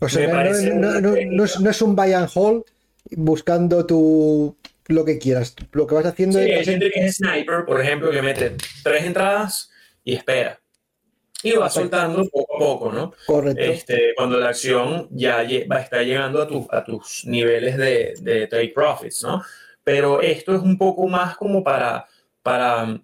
[0.00, 2.64] no, es, un buy and hold
[3.10, 4.56] buscando tu,
[4.90, 5.54] lo que quieras.
[5.72, 6.58] Lo que vas haciendo es...
[6.58, 9.70] Hay gente que es sniper, por ejemplo, que mete tres entradas
[10.04, 10.60] y espera.
[11.42, 13.12] y va soltando poco a poco, ¿no?
[13.26, 13.62] Correcto.
[13.62, 18.14] Este, cuando la acción ya va a estar llegando a, tu, a tus niveles de,
[18.20, 19.42] de take profits, ¿no?
[19.82, 22.06] Pero esto es un poco más como para,
[22.42, 23.00] para,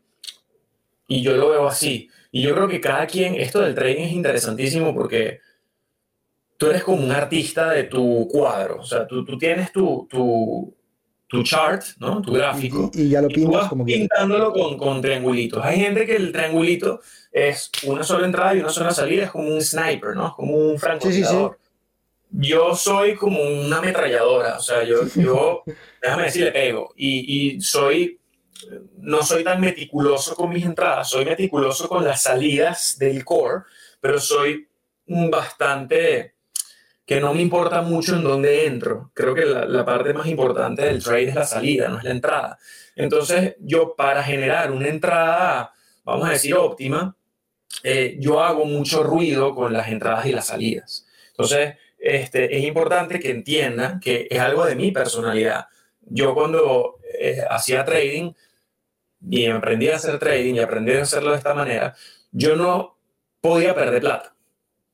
[1.09, 4.13] y yo lo veo así, y yo creo que cada quien, esto del trading es
[4.13, 5.41] interesantísimo porque
[6.59, 10.76] tú eres como un artista de tu cuadro, o sea, tú, tú tienes tu, tu,
[11.29, 12.23] tu chart, ¿no?
[12.23, 12.91] Tu gráfico.
[12.95, 15.65] Y, ya lo pintas como Pintándolo con, con, triangulitos.
[15.65, 17.01] Hay gente que el triangulito
[17.33, 20.35] es una sola entrada y una sola salida, es como un sniper, ¿no?
[20.35, 21.59] Como un francotirador.
[22.31, 25.63] Yo soy como una ametralladora, o sea, yo, yo
[26.03, 26.93] déjame decirle, pego.
[26.97, 28.21] Y, y soy,
[28.99, 33.63] no soy tan meticuloso con mis entradas, soy meticuloso con las salidas del core,
[34.01, 34.69] pero soy
[35.07, 36.36] bastante
[37.07, 39.13] que no me importa mucho en dónde entro.
[39.15, 42.59] Creo que la, parte más importante del trade es la salida, no es la entrada.
[42.97, 47.17] Entonces, yo para generar una entrada, vamos a decir, óptima,
[47.85, 51.07] eh, yo hago mucho ruido con las entradas y las salidas.
[51.29, 55.69] Entonces, este, es importante que entiendan que es algo de mi personalidad.
[56.01, 58.33] Yo cuando eh, hacía trading
[59.31, 61.95] y aprendí a hacer trading y aprendí a hacerlo de esta manera,
[62.33, 62.99] yo no
[63.41, 64.35] podía perder plata.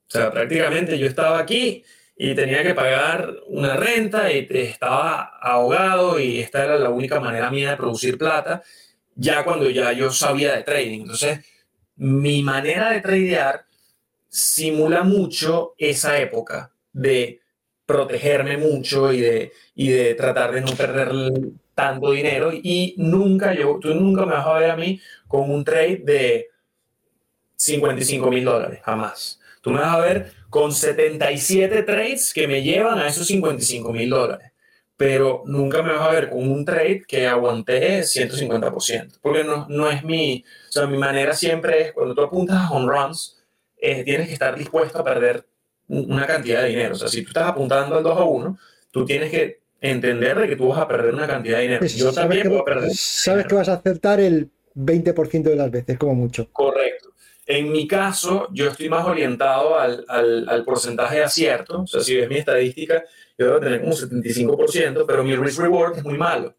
[0.09, 1.85] O sea, prácticamente yo estaba aquí
[2.25, 7.51] y tenía que pagar una renta y estaba ahogado y esta era la única manera
[7.51, 8.63] mía de producir plata,
[9.17, 11.01] ya cuando ya yo sabía de trading.
[11.01, 11.41] Entonces,
[11.97, 13.65] mi manera de tradear
[14.29, 17.41] simula mucho esa época de
[17.87, 21.11] protegerme mucho y de, y de tratar de no perder
[21.75, 25.65] tanto dinero y nunca yo, tú nunca me vas a ver a mí con un
[25.65, 26.51] trade de
[27.57, 29.41] 55 mil dólares, jamás.
[29.61, 34.11] Tú me vas a ver con 77 trades que me llevan a esos 55 mil
[34.11, 34.53] dólares.
[34.99, 39.19] Pero nunca me vas a ver con un trade que aguanté 150%.
[39.23, 40.45] Porque no, no es mi...
[40.69, 43.43] O sea, mi manera siempre es, cuando tú apuntas a home runs,
[43.79, 45.47] eh, tienes que estar dispuesto a perder
[45.89, 46.97] una cantidad de dinero.
[46.97, 48.59] O sea, si tú estás apuntando al 2 a 1,
[48.91, 51.81] tú tienes que entender de que tú vas a perder una cantidad de dinero.
[51.81, 52.91] Pues Yo también voy a perder.
[52.95, 56.47] Sabes que vas a acertar el 20% de las veces, como mucho.
[56.53, 57.02] Correcto.
[57.55, 61.83] En mi caso, yo estoy más orientado al, al, porcentaje de acierto.
[61.83, 63.05] O sea, si ves mi estadística,
[63.37, 66.57] yo debo tener como 75%, pero mi risk reward es muy malo.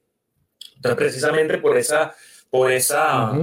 [0.76, 2.14] Entonces, precisamente por esa,
[2.48, 3.34] por esa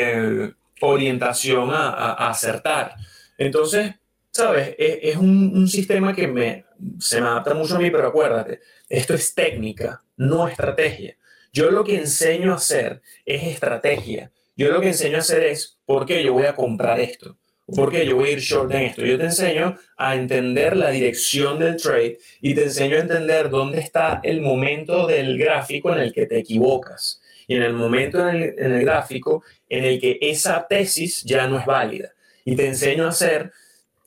[0.00, 0.50] eh,
[0.80, 2.94] orientación a, a, acertar.
[3.36, 3.94] Entonces,
[4.30, 4.74] ¿sabes?
[4.78, 6.64] Es, es un, un, sistema que me,
[6.98, 11.18] se me adapta mucho a mí, pero acuérdate, esto es técnica, no estrategia.
[11.52, 14.32] Yo lo que enseño a hacer es estrategia.
[14.56, 17.36] Yo lo que enseño a hacer es, ¿por qué yo voy a comprar esto?
[17.66, 19.04] ¿Por qué yo voy a ir short en esto?
[19.04, 23.80] Yo te enseño a entender la dirección del trade y te enseño a entender dónde
[23.80, 28.54] está el momento del gráfico en el que te equivocas y en el momento en
[28.58, 32.12] el, gráfico en el que esa tesis ya no es válida.
[32.44, 33.52] Y te enseño a hacer,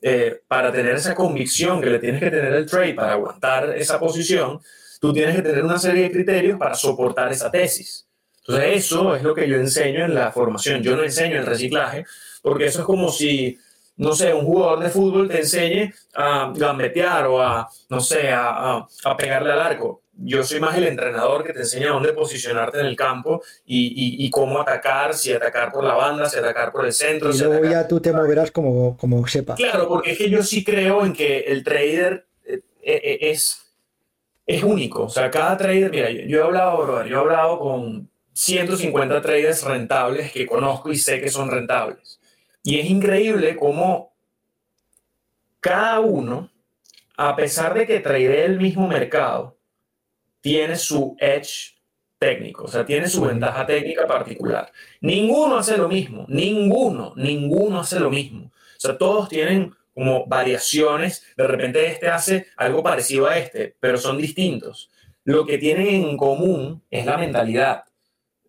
[0.02, 3.98] eh, para tener esa convicción que le tienes que tener el trade para aguantar esa
[3.98, 4.60] posición,
[5.00, 8.05] tú tienes que tener una serie de criterios para soportar esa tesis.
[8.48, 10.82] Entonces eso es lo que yo enseño en la formación.
[10.82, 12.04] Yo no enseño el reciclaje,
[12.42, 13.58] porque eso es como si,
[13.96, 18.86] no sé, un jugador de fútbol te enseñe a gambetear o a, no sé, a,
[19.04, 20.02] a, pegarle al arco.
[20.18, 24.30] Yo soy más el entrenador que te enseña dónde posicionarte en el campo y, y,
[24.30, 27.34] cómo atacar, si atacar por la banda, si atacar por el centro.
[27.34, 29.56] Y luego ya tú te moverás como, como sepas.
[29.56, 33.60] Claro, porque es que yo sí creo en que el trader eh, eh, es,
[34.46, 35.02] es único.
[35.02, 39.62] O sea, cada trader, mira, yo, yo he hablado, yo he hablado con 150 traders
[39.62, 42.20] rentables que conozco y sé que son rentables.
[42.62, 44.12] Y es increíble cómo
[45.58, 46.50] cada uno,
[47.16, 49.56] a pesar de que trade el mismo mercado,
[50.42, 51.76] tiene su edge
[52.18, 54.70] técnico, o sea, tiene su ventaja técnica particular.
[55.00, 58.52] Ninguno hace lo mismo, ninguno, ninguno hace lo mismo.
[58.52, 63.96] O sea, todos tienen como variaciones, de repente este hace algo parecido a este, pero
[63.96, 64.90] son distintos.
[65.24, 67.84] Lo que tienen en común es la mentalidad.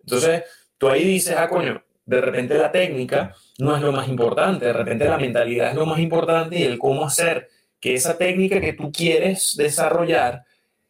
[0.08, 0.44] Entonces,
[0.78, 4.74] tú ahí dices, ah, coño, de repente la técnica no es lo más importante, de
[4.74, 7.50] repente la mentalidad es lo más importante y el cómo hacer
[7.82, 10.46] que esa técnica que tú quieres desarrollar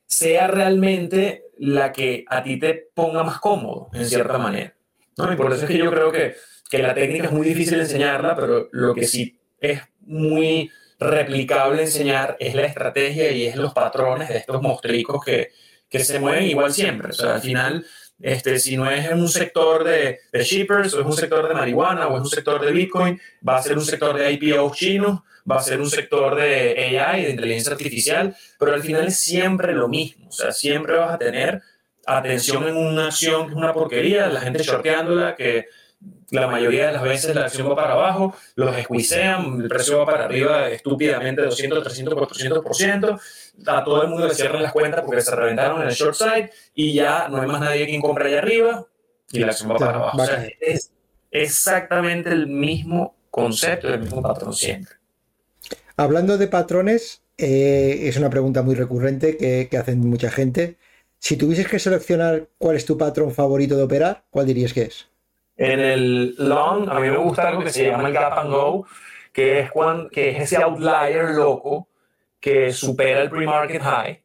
[0.05, 4.75] sea realmente la que a ti te ponga más cómodo, en cierta manera.
[5.17, 5.33] ¿no?
[5.33, 6.35] Y por eso es que yo creo que,
[6.69, 12.37] que la técnica es muy difícil enseñarla, pero lo que sí es muy replicable enseñar
[12.39, 15.49] es la estrategia y es los patrones de estos mostricos que,
[15.89, 17.09] que se mueven igual siempre.
[17.09, 17.85] O sea, al final
[18.19, 21.53] este, si no es en un sector de, de shippers, o es un sector de
[21.53, 25.23] marihuana, o es un sector de Bitcoin, va a ser un sector de IPO chino,
[25.49, 29.73] va a ser un sector de AI, de inteligencia artificial, pero al final es siempre
[29.73, 30.27] lo mismo.
[30.27, 31.61] O sea, siempre vas a tener
[32.05, 35.67] atención en una acción que es una porquería, la gente shorteándola, que
[36.31, 40.05] la mayoría de las veces la acción va para abajo, los escuisean, el precio va
[40.05, 43.19] para arriba estúpidamente 200, 300, 400%,
[43.65, 46.51] a todo el mundo le cierran las cuentas porque se reventaron en el short side
[46.75, 48.85] y ya no hay más nadie quien compre allá arriba
[49.31, 50.21] y la acción va para abajo.
[50.21, 50.91] O sea, es
[51.31, 54.95] exactamente el mismo concepto, el mismo patrón siempre.
[55.95, 60.77] Hablando de patrones, eh, es una pregunta muy recurrente que, que hacen mucha gente.
[61.19, 65.07] Si tuvieses que seleccionar cuál es tu patrón favorito de operar, ¿cuál dirías que es?
[65.57, 68.85] En el long, a mí me gusta algo que se llama el gap and go,
[69.33, 71.89] que es, cuando, que es ese outlier loco
[72.39, 74.23] que supera el pre-market high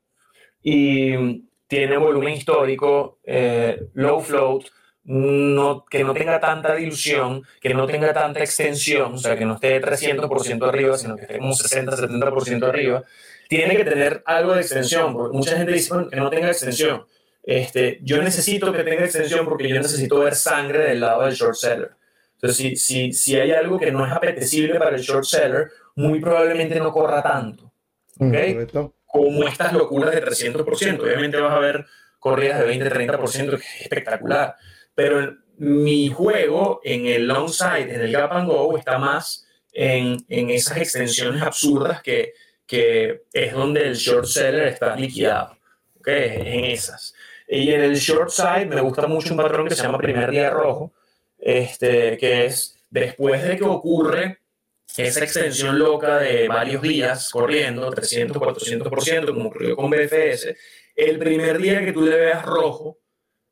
[0.63, 4.67] y tiene volumen histórico, eh, low float,
[5.05, 9.55] no, que no tenga tanta dilución, que no tenga tanta extensión, o sea, que no
[9.55, 13.03] esté 300% arriba, sino que esté como 60-70% arriba,
[13.49, 17.05] tiene que tener algo de extensión, porque mucha gente dice que no tenga extensión.
[17.43, 21.57] Este, yo necesito que tenga extensión porque yo necesito ver sangre del lado del short
[21.57, 21.91] seller.
[22.35, 26.21] Entonces, si, si, si hay algo que no es apetecible para el short seller, muy
[26.21, 27.73] probablemente no corra tanto.
[28.19, 28.67] ¿okay?
[29.07, 31.01] Como estas locuras de 300%.
[31.01, 31.87] Obviamente vas a ver
[32.19, 34.57] corridas de 20-30%, que es espectacular.
[34.95, 40.25] Pero mi juego en el long side, en el gap and go, está más en,
[40.29, 42.33] en esas extensiones absurdas que,
[42.67, 45.57] que es donde el short seller está liquidado.
[45.99, 46.43] ¿okay?
[46.45, 47.15] En esas.
[47.55, 50.49] Y en el short side me gusta mucho un patrón que se llama primer día
[50.49, 50.95] rojo,
[51.39, 54.39] este, que es después de que ocurre
[54.97, 60.57] esa extensión loca de varios días corriendo, 300, 400%, como ocurrió con BFS,
[60.97, 62.99] el primer día que tú le veas rojo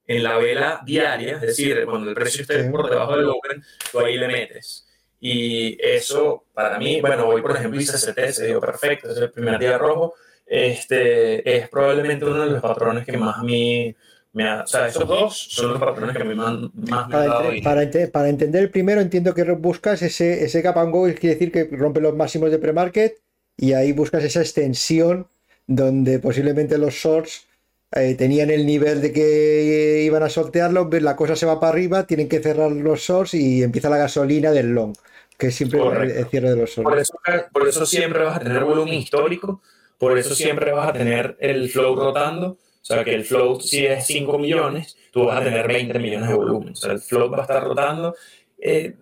[0.06, 4.00] en la vela diaria, es decir, cuando el precio esté por debajo del open, tú
[4.00, 4.88] ahí le metes.
[5.20, 9.30] Y eso, para mí, bueno, hoy por ejemplo hice CT, se dio perfecto, es el
[9.30, 10.14] primer día rojo,
[10.50, 13.94] este, es probablemente uno de los patrones que más a mí
[14.32, 17.16] me ha, o sea, esos dos son los patrones que a mí más, más me
[17.16, 17.50] han dado.
[17.62, 21.52] Para, para, entender el primero, entiendo que buscas ese, ese gap and go, quiere decir
[21.52, 23.18] que rompe los máximos de pre-market
[23.56, 25.28] y ahí buscas esa extensión
[25.68, 27.46] donde posiblemente los shorts
[27.92, 32.08] eh, tenían el nivel de que iban a sortearlo, la cosa se va para arriba,
[32.08, 34.96] tienen que cerrar los shorts y empieza la gasolina del long,
[35.38, 36.90] que es siempre el cierre de los shorts.
[36.90, 37.14] Por eso,
[37.52, 39.62] por eso siempre vas a tener volumen histórico
[40.00, 42.52] por eso siempre vas a tener el flow rotando.
[42.52, 46.30] O sea, que el flow, si es 5 millones, tú vas a tener 20 millones
[46.30, 46.72] de volumen.
[46.72, 48.16] O sea, el flow va a estar rotando.
[48.58, 48.94] Eh,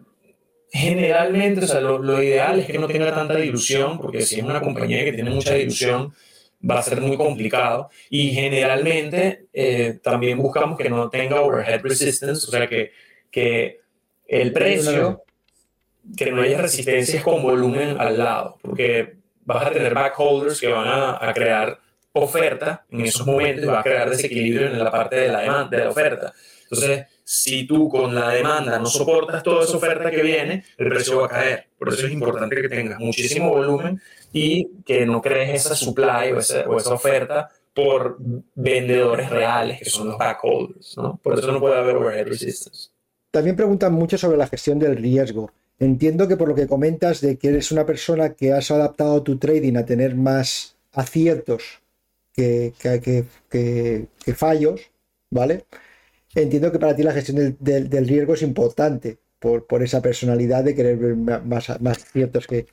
[0.72, 4.42] generalmente, o sea, lo, lo, ideal es que no tenga tanta dilución, porque si es
[4.42, 6.12] una compañía que tiene mucha dilución,
[6.68, 7.90] va a ser muy complicado.
[8.10, 12.90] Y generalmente eh, también buscamos que no tenga overhead resistance, o sea, que,
[13.30, 13.78] que
[14.26, 15.22] el precio,
[16.16, 19.17] que no haya resistencias con volumen al lado, porque
[19.48, 21.78] vas a tener backholders que van a, crear
[22.12, 25.76] oferta en esos momentos y va a crear desequilibrio en la parte de la demanda,
[25.76, 26.32] de la oferta.
[26.64, 31.20] Entonces, si tú con la demanda no soportas toda esa oferta que viene, el precio
[31.20, 31.66] va a caer.
[31.78, 34.00] Por eso es importante que tengas muchísimo volumen
[34.32, 38.18] y que no crees esa supply o esa, o esa oferta por
[38.54, 40.94] vendedores reales, que son los backholders.
[40.98, 41.18] ¿no?
[41.22, 42.90] Por eso no puede haber overhead resistance.
[43.30, 45.50] También preguntan mucho sobre la gestión del riesgo.
[45.80, 49.38] Entiendo que por lo que comentas de que eres una persona que has adaptado tu
[49.38, 51.80] trading a tener más aciertos
[52.34, 52.72] que,
[54.34, 54.90] fallos,
[55.30, 55.64] ¿vale?
[56.34, 60.96] Entiendo que para ti la gestión del, riesgo es importante por, esa personalidad de querer
[60.96, 62.66] ver más, más aciertos que,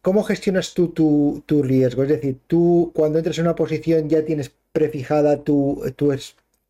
[0.00, 2.02] ¿Cómo gestionas tú tu, riesgo?
[2.02, 5.82] Es decir, tú cuando entras en una posición ya tienes prefijada tu,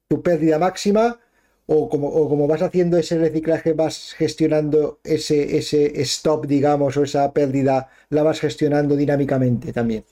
[0.08, 1.18] tu pérdida máxima
[1.66, 7.88] o como, vas haciendo ese reciclaje, vas gestionando ese, ese stop, digamos, o esa pérdida,
[8.10, 10.04] la vas gestionando dinámicamente también.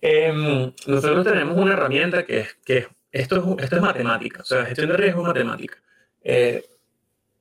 [0.00, 4.90] Em, nosotros tenemos una herramienta que, que esto, es, esto es matemática, o sea, gestión
[4.90, 5.78] de riesgo es matemática.
[6.22, 6.62] Eh,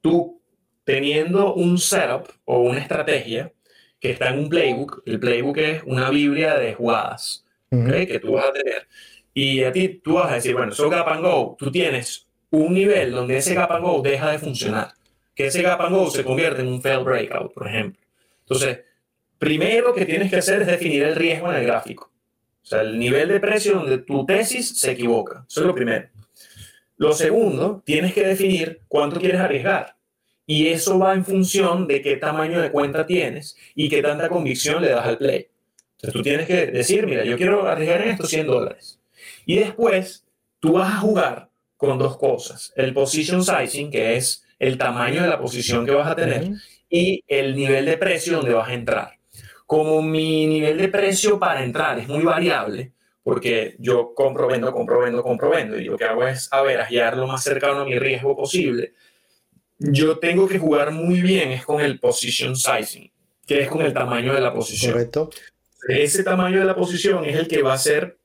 [0.02, 0.42] tú
[0.84, 3.52] teniendo un setup o una estrategia
[4.00, 8.46] que está en un playbook, el playbook es una biblia de jugadas que tú vas
[8.46, 8.88] a tener.
[9.34, 12.72] Y a ti tú vas a decir, bueno, so gap and go, tú tienes un
[12.72, 14.94] nivel donde ese gap and go deja de funcionar,
[15.34, 18.00] que ese gap and go se convierte en un fail breakout, por ejemplo.
[18.42, 18.82] Entonces,
[19.40, 22.12] primero que tienes que hacer es definir el riesgo en el gráfico.
[22.62, 25.44] O sea, el nivel de precio donde tu tesis se equivoca.
[25.50, 26.08] Eso es lo primero.
[26.98, 29.96] Lo segundo, tienes que definir cuánto quieres arriesgar.
[30.46, 34.80] Y eso va en función de qué tamaño de cuenta tienes y qué tanta convicción
[34.80, 35.48] le das al play.
[35.96, 39.00] Entonces tú tienes que decir, mira, yo quiero arriesgar en estos 100 dólares.
[39.48, 40.24] Y después
[40.60, 41.50] tú vas a jugar
[41.88, 42.74] con dos cosas.
[42.76, 46.52] El position sizing, que es el tamaño de la posición que vas a tener,
[46.90, 49.20] y el nivel de precio donde vas a entrar.
[49.66, 55.02] Como mi nivel de precio para entrar es muy variable, porque yo compro, vendo, compro,
[55.02, 58.36] vendo, compro, vendo, y lo que hago es averajear lo más cercano a mi riesgo
[58.36, 58.94] posible,
[59.78, 63.12] yo tengo que jugar muy bien es con el position sizing,
[63.46, 64.94] que es con el tamaño de la posición.
[64.94, 65.30] Correcto.
[65.90, 68.18] Ese tamaño de la posición es el que va a ser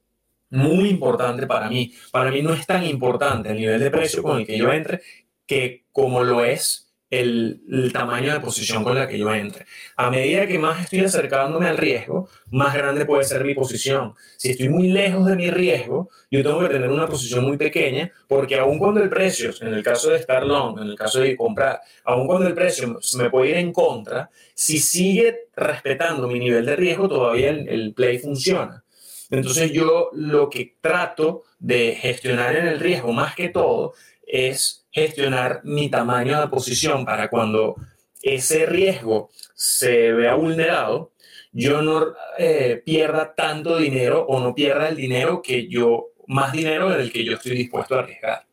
[0.51, 1.95] muy importante para mí.
[2.11, 5.01] Para mí no es tan importante el nivel de precio con el que yo entre
[5.47, 9.67] que como lo es el, tamaño de posición con la que yo entre.
[9.97, 14.15] A medida que más estoy acercándome al riesgo, más grande puede ser mi posición.
[14.37, 18.13] Si estoy muy lejos de mi riesgo, yo tengo que tener una posición muy pequeña,
[18.27, 21.37] porque aun cuando el precio, en el caso de estar long, en el caso de
[21.37, 26.67] comprar, aun cuando el precio me puede ir en contra, si sigue respetando mi nivel
[26.67, 28.85] de riesgo, todavía el, el play funciona.
[29.31, 33.95] Entonces yo lo que trato de gestionar en el riesgo más que todo
[34.27, 37.77] es gestionar mi tamaño de posición para cuando
[38.23, 41.13] ese riesgo se vea vulnerado,
[41.53, 46.91] yo no eh, pierda tanto dinero o no pierda el dinero que yo, más dinero
[46.91, 48.47] del que yo estoy dispuesto a arriesgar.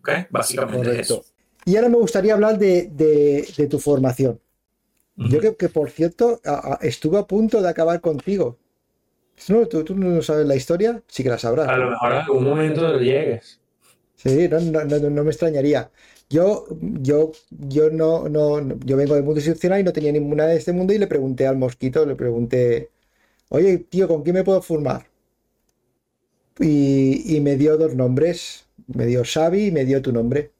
[0.00, 0.10] ¿Ok?
[0.30, 1.24] Básicamente eso.
[1.64, 4.40] Y ahora me gustaría hablar de, de, tu formación.
[5.16, 6.40] Yo creo que, por cierto,
[6.80, 8.56] estuve a punto de acabar contigo.
[9.48, 9.66] ¿No?
[9.66, 11.02] ¿Tú, ¿Tú, no sabes la historia?
[11.06, 11.68] Sí que la sabrás.
[11.68, 13.60] A lo mejor en algún momento llegues.
[14.16, 15.90] Sí, no, no, no, me extrañaría.
[16.28, 20.56] Yo, yo, yo no, no, yo vengo del mundo institucional y no tenía ninguna de
[20.56, 22.90] este mundo y le pregunté al mosquito, le pregunté,
[23.50, 25.06] oye, tío, ¿con quién me puedo formar?
[26.60, 30.52] Y, me dio dos nombres, me dio Xavi y me dio tu nombre.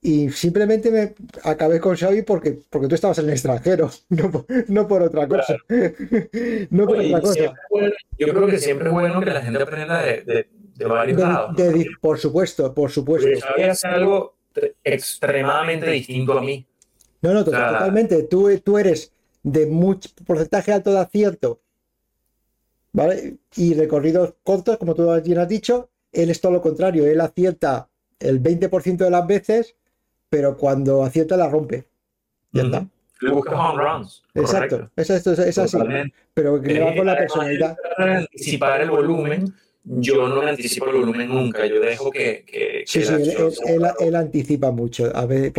[0.00, 3.90] Y simplemente me acabé con Xavi porque, porque tú estabas en el extranjero,
[4.68, 5.56] no por, otra cosa.
[6.70, 7.54] no por otra cosa.
[8.16, 11.56] yo creo que siempre es bueno que la gente aprenda de de varios lados.
[12.00, 13.28] por supuesto, por supuesto.
[13.46, 14.36] Porque hacer algo
[14.84, 16.64] extremadamente distinto a mí.
[17.20, 18.22] No, no, totalmente.
[18.22, 21.60] Tú, tú eres de mucho porcentaje alto de acierto,
[22.92, 23.38] ¿vale?
[23.56, 27.06] Y recorridos cortos, como tú bien has dicho, él es todo lo contrario.
[27.06, 27.88] Él acierta
[28.20, 29.74] el 20% de las veces,
[30.28, 31.84] pero cuando acierta la rompe.
[32.52, 32.86] Ya está.
[33.20, 34.22] Le busca home runs.
[34.34, 35.78] Exacto, es, es, así.
[36.34, 37.76] Pero que va con la personalidad.
[37.98, 39.52] Anticipar el volumen
[39.90, 42.44] yo no anticipo el volumen nunca, yo dejo que...
[42.46, 43.12] que, sí, sí,
[44.00, 45.10] él, anticipa mucho.
[45.16, 45.52] A ver,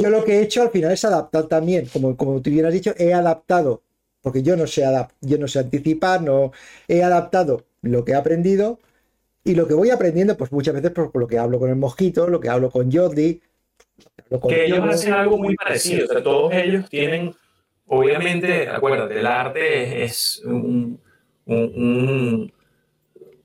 [0.00, 2.94] yo lo que he hecho al final es adaptar también, como, como tú hubieras dicho,
[2.96, 3.82] he adaptado,
[4.22, 4.84] porque yo no sé
[5.20, 6.52] yo no sé anticipar, no
[6.88, 8.78] he adaptado lo que he aprendido
[9.44, 12.26] y lo que voy aprendiendo, pues muchas veces por, lo que hablo con el mosquito,
[12.28, 13.42] lo que hablo con Jordi.
[14.48, 17.34] Que ellos hacen algo muy parecido, o sea, todos ellos tienen,
[17.86, 21.00] obviamente, acuérdate, el arte es un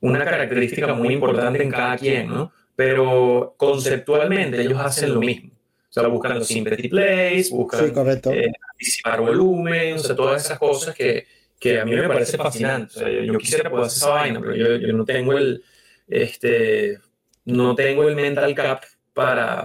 [0.01, 2.51] una característica muy importante en cada quien, ¿no?
[2.75, 5.51] Pero conceptualmente ellos hacen lo mismo.
[5.51, 8.31] O sea, buscan los sympathy plays, buscan sí, correcto.
[8.31, 11.25] Eh, anticipar volumen, o sea, todas esas cosas que,
[11.59, 12.93] que a mí me parece fascinante.
[12.95, 15.63] O sea, yo, quisiera poder hacer esa vaina, pero yo, yo, no tengo el,
[16.07, 16.99] este,
[17.45, 18.83] no tengo el mental cap
[19.13, 19.63] para,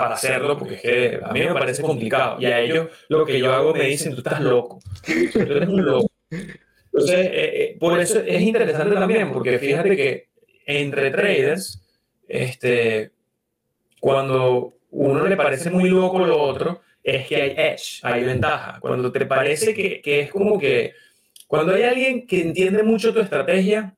[0.00, 2.40] para hacerlo, porque es que a mí me parece complicado.
[2.40, 4.80] Y a ellos lo que yo hago me dicen, tú estás loco.
[5.32, 6.10] Tú eres un loco.
[6.30, 10.28] Entonces, eh, eh, por eso es interesante también, porque fíjate que
[10.66, 11.80] entre traders,
[12.26, 13.12] este,
[14.00, 18.78] cuando uno le parece muy loco lo otro, es que hay edge, hay ventaja.
[18.80, 20.94] Cuando te parece que, que es como que,
[21.46, 23.94] cuando hay alguien que entiende mucho tu estrategia,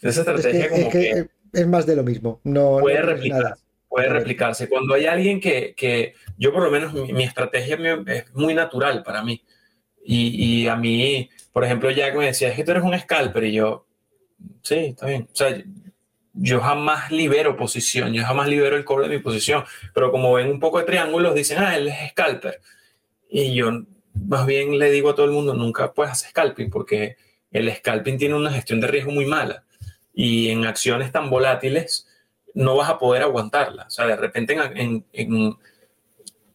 [0.00, 2.40] esa estrategia como que, es más de lo mismo.
[2.44, 3.62] No, puede replicarse.
[3.92, 4.70] Puede replicarse.
[4.70, 7.76] Cuando hay alguien que, que yo por lo menos mi, estrategia
[8.06, 9.44] es muy natural para mí.
[10.02, 13.44] Y, y, a mí, por ejemplo, Jack me decía, es que tú eres un scalper
[13.44, 13.86] y yo,
[14.62, 15.28] sí, está bien.
[15.30, 15.62] O sea,
[16.32, 19.62] yo jamás libero posición, yo jamás libero el core de mi posición,
[19.92, 22.62] pero como ven un poco de triángulos, dicen, ah, él es scalper.
[23.28, 23.72] Y yo
[24.14, 27.16] más bien le digo a todo el mundo, nunca puedes hacer scalping porque
[27.50, 29.64] el scalping tiene una gestión de riesgo muy mala
[30.14, 32.08] y en acciones tan volátiles
[32.54, 33.84] no vas a poder aguantarla.
[33.86, 35.56] O sea, de repente en, en,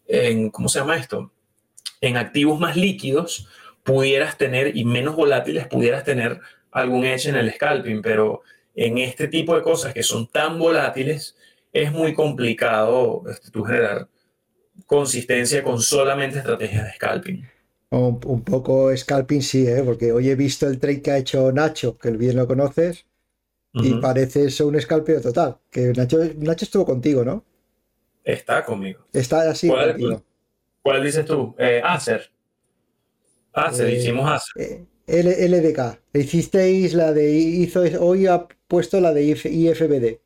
[0.08, 1.32] en ¿cómo se llama esto?
[2.02, 3.48] En activos más líquidos,
[3.88, 6.42] pudieras tener y menos volátiles pudieras tener
[6.72, 8.42] algún edge en el scalping, pero
[8.76, 11.38] en este tipo de cosas que son tan volátiles
[11.72, 14.10] es muy complicado este, generar
[14.86, 17.48] consistencia con solamente estrategias de scalping.
[17.90, 19.82] Un, poco scalping sí, ¿eh?
[19.86, 23.06] porque hoy he visto el trade que ha hecho Nacho, que bien lo conoces,
[23.84, 25.58] y parece eso un scalpeo total.
[25.70, 27.44] Que Nacho, Nacho estuvo contigo, ¿no?
[28.24, 29.06] Está conmigo.
[29.14, 30.22] Está así ¿Cuál,
[30.82, 31.56] ¿Cuál dices tú?
[31.58, 32.30] Eh, Acer.
[33.72, 34.86] Se eh, hicimos hace.
[35.08, 36.00] Eh, LDK.
[36.14, 40.20] Hicisteis la de hizo hoy ha puesto la de IFBD.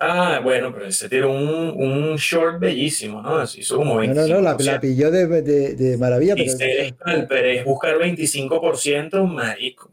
[0.00, 3.36] Ah, bueno, pero se tiró un, un short bellísimo, ¿no?
[3.36, 4.14] Así hizo como 25%.
[4.14, 6.36] No, no, no, la, la pilló de, de, de maravilla.
[6.36, 7.26] Pero...
[7.28, 9.90] pero es buscar 25%, marico.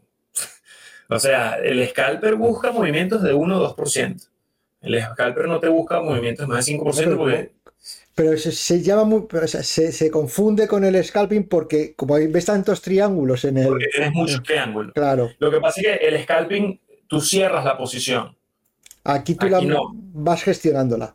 [1.08, 4.28] O sea, el scalper busca movimientos de 1 o 2%.
[4.82, 7.52] El scalper no te busca movimientos más de 5% porque...
[8.14, 13.44] Pero se, llama muy, se, se, confunde con el scalping porque como ves tantos triángulos
[13.44, 13.68] en el...
[13.68, 14.92] Porque tienes muchos triángulos.
[14.94, 15.30] Claro.
[15.38, 18.34] Lo que pasa es que el scalping, tú cierras la posición.
[19.04, 19.60] Aquí tú la,
[20.14, 21.14] vas gestionándola.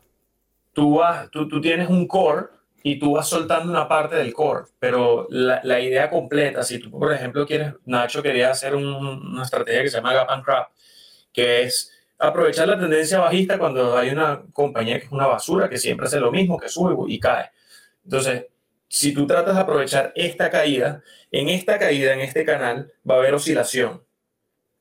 [0.72, 2.46] Tú, vas, tú, tú tienes un core
[2.82, 6.90] y tú vas soltando una parte del core, pero la, la, idea completa, si tú,
[6.90, 10.68] por ejemplo, quieres, Nacho quería hacer una estrategia que se llama Gap and Crap,
[11.32, 15.78] que es aprovechar la tendencia bajista cuando hay una compañía que es una basura, que
[15.78, 17.50] siempre hace lo mismo, que sube y cae.
[18.04, 18.46] Entonces,
[18.88, 23.18] si tú tratas de aprovechar esta caída, en esta caída, en este canal, va a
[23.18, 24.02] haber oscilación.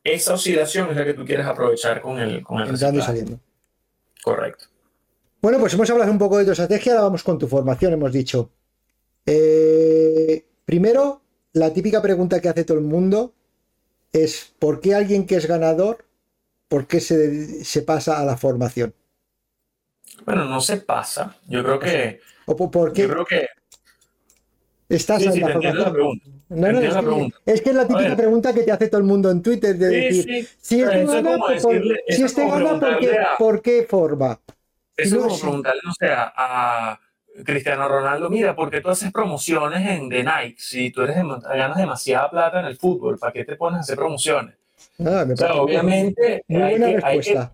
[0.04, 3.40] Esa oscilación es la que tú quieres aprovechar con el, con el Entrando y saliendo.
[4.22, 4.66] Correcto.
[5.42, 8.12] Bueno, pues hemos hablado un poco de tu estrategia, ahora vamos con tu formación, hemos
[8.12, 8.52] dicho.
[9.26, 11.24] Eh, primero,
[11.54, 13.34] la típica pregunta que hace todo el mundo
[14.14, 16.06] es ¿por qué alguien que es ganador,
[16.68, 18.94] por qué se, se pasa a la formación?
[20.26, 21.36] Bueno, no se pasa.
[21.48, 22.20] Yo creo que...
[22.46, 23.04] ¿O por qué?
[23.04, 23.48] Yo creo que...
[24.90, 26.22] Estás en la formación.
[26.50, 29.08] No, no, es, que, es, que, es la típica pregunta que te hace todo el
[29.08, 31.38] mundo en Twitter de decir, si este gana,
[32.10, 34.40] si este gana ¿por, qué, ¿por qué forma?
[35.04, 37.00] Eso es como preguntarle, no sé, a,
[37.46, 42.30] Cristiano Ronaldo, mira, porque tú haces promociones en, de Nike, si tú eres ganas demasiada
[42.30, 44.56] plata en el fútbol, ¿para qué te pones a hacer promociones?
[45.00, 47.48] Ah, o sea, obviamente hay que, hay, que,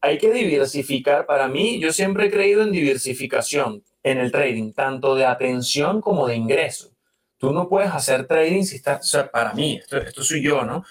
[0.00, 1.24] hay que diversificar.
[1.24, 6.26] Para mí, yo siempre he creído en diversificación en el trading, tanto de atención como
[6.26, 6.90] de ingreso.
[7.38, 10.64] Tú no puedes hacer trading si estás, o sea, para mí, esto, esto soy yo,
[10.64, 10.84] ¿no?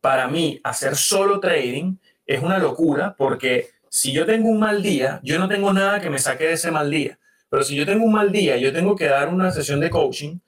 [0.00, 5.20] Para mí, hacer solo trading es una locura porque si yo tengo un mal día,
[5.22, 7.18] yo no tengo nada que me saque de ese mal día.
[7.50, 10.38] Pero si yo tengo un mal día, yo tengo que dar una sesión de coaching,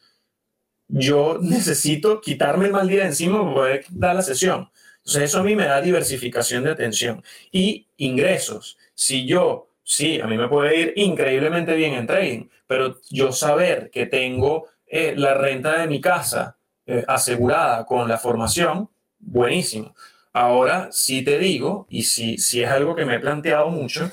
[0.88, 4.70] yo necesito quitarme el mal día de encima para poder dar la sesión.
[4.96, 7.22] Entonces eso a mí me da diversificación de atención
[7.52, 8.78] y ingresos.
[8.94, 13.90] Si yo, sí, a mí me puede ir increíblemente bien en trading, pero yo saber
[13.90, 18.88] que tengo eh, la renta de mi casa eh, asegurada con la formación,
[19.18, 19.94] buenísimo.
[20.34, 24.10] Ahora sí te digo, y si, si es algo que me he planteado mucho,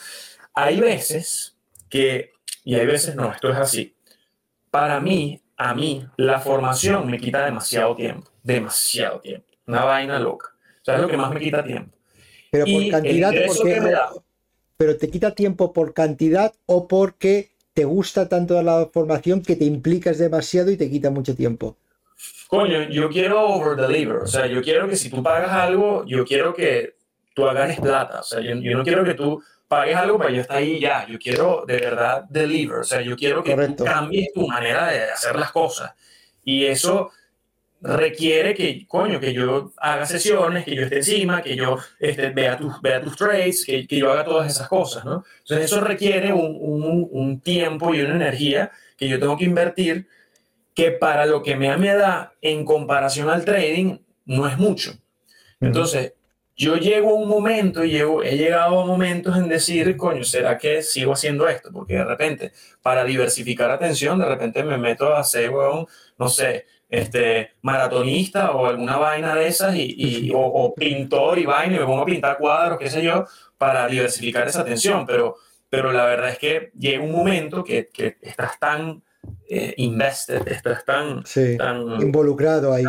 [0.54, 1.58] hay veces
[1.90, 3.96] que, y hay veces no, esto es así.
[4.70, 9.48] Para mí, a mí, la formación me quita demasiado tiempo, demasiado tiempo.
[9.66, 10.54] Una vaina loca.
[10.82, 11.98] O sea, es lo que más me quita tiempo.
[12.52, 13.98] Pero por cantidad, porque,
[14.78, 19.66] pero te quita tiempo por cantidad o porque te gusta tanto la formación que te
[19.66, 21.78] implicas demasiado y te quita mucho tiempo
[22.48, 26.26] coño, yo quiero over deliver, o sea, yo quiero que si tú pagas algo, yo
[26.26, 26.96] quiero que
[27.34, 30.58] tú ganes plata, o sea, yo, no quiero que tú pagues algo para yo estar
[30.58, 34.46] ahí ya, yo quiero de verdad deliver, o sea, yo quiero que tú cambies tu
[34.48, 35.94] manera de hacer las cosas.
[36.44, 37.12] Y eso
[37.82, 42.58] requiere que, coño, que yo haga sesiones, que yo esté encima, que yo este, vea,
[42.58, 45.24] tus, vea tus trades, que, que, yo haga todas esas cosas, ¿no?
[45.40, 50.08] Entonces eso requiere un, un, un tiempo y una energía que yo tengo que invertir
[50.74, 54.94] que para lo que me, me da en comparación al trading no es mucho.
[55.60, 56.14] Entonces,
[56.56, 60.82] yo llego a un momento, llego, he llegado a momentos en decir, coño, ¿será que
[60.82, 61.72] sigo haciendo esto?
[61.72, 62.52] Porque de repente,
[62.82, 68.98] para diversificar atención, de repente me meto a hacer, no sé, este, maratonista o alguna
[68.98, 72.90] vaina de esas, y, o, pintor y vaina, y me pongo a pintar cuadros, qué
[72.90, 73.26] sé yo,
[73.58, 75.06] para diversificar esa atención.
[75.06, 75.38] Pero,
[75.70, 79.02] pero la verdad es que llega un momento que, que estás tan
[79.50, 81.24] eh, invested, estás tan,
[81.58, 82.84] tan involucrado ahí.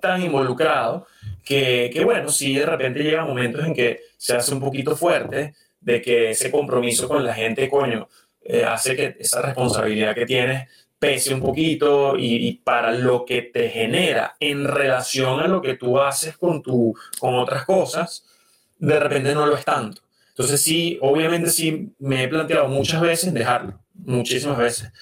[0.00, 1.06] Tan involucrado
[1.44, 5.54] que, que, bueno, sí, de repente llega momentos en que se hace un poquito fuerte
[5.80, 8.08] de que ese compromiso con la gente, coño,
[8.42, 13.40] eh, hace que esa responsabilidad que tienes pese un poquito y, y, para lo que
[13.42, 18.26] te genera en relación a lo que tú haces con, tu, con otras cosas,
[18.78, 20.02] de repente no lo es tanto.
[20.28, 24.92] Entonces sí, obviamente sí me he planteado muchas veces dejarlo, muchísimas veces.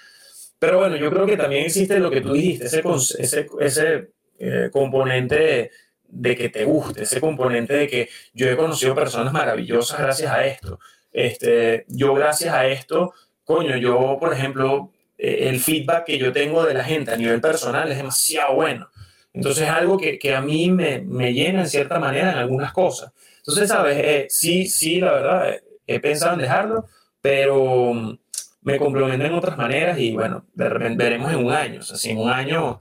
[0.59, 2.83] Pero bueno, yo creo que también existe lo que tú dijiste, ese,
[3.19, 5.71] ese, ese eh, componente
[6.09, 10.45] de, que te guste, ese componente de que yo he conocido personas maravillosas gracias a
[10.45, 10.81] esto.
[11.13, 13.13] Este, yo gracias a esto,
[13.45, 17.41] coño, yo, por ejemplo, eh, el feedback que yo tengo de la gente a nivel
[17.41, 18.89] personal es demasiado bueno.
[19.33, 22.73] Entonces es algo que, que a mí me, me, llena en cierta manera en algunas
[22.73, 23.13] cosas.
[23.39, 23.97] Entonces, ¿sabes?
[23.99, 25.57] Eh, sí, sí, la verdad,
[25.87, 26.87] he pensado en dejarlo,
[27.21, 28.19] pero
[28.63, 31.81] me complementa en otras maneras y bueno, de repente veremos en un año.
[31.81, 32.81] O sea, si en un año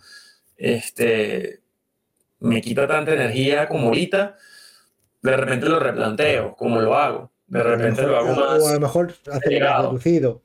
[0.58, 1.62] este,
[2.40, 4.36] me quita tanta energía como ahorita,
[5.22, 7.32] de repente lo replanteo, como lo hago.
[7.48, 8.62] De repente lo, hago más.
[8.62, 10.42] O a lo mejor hacer más reducido.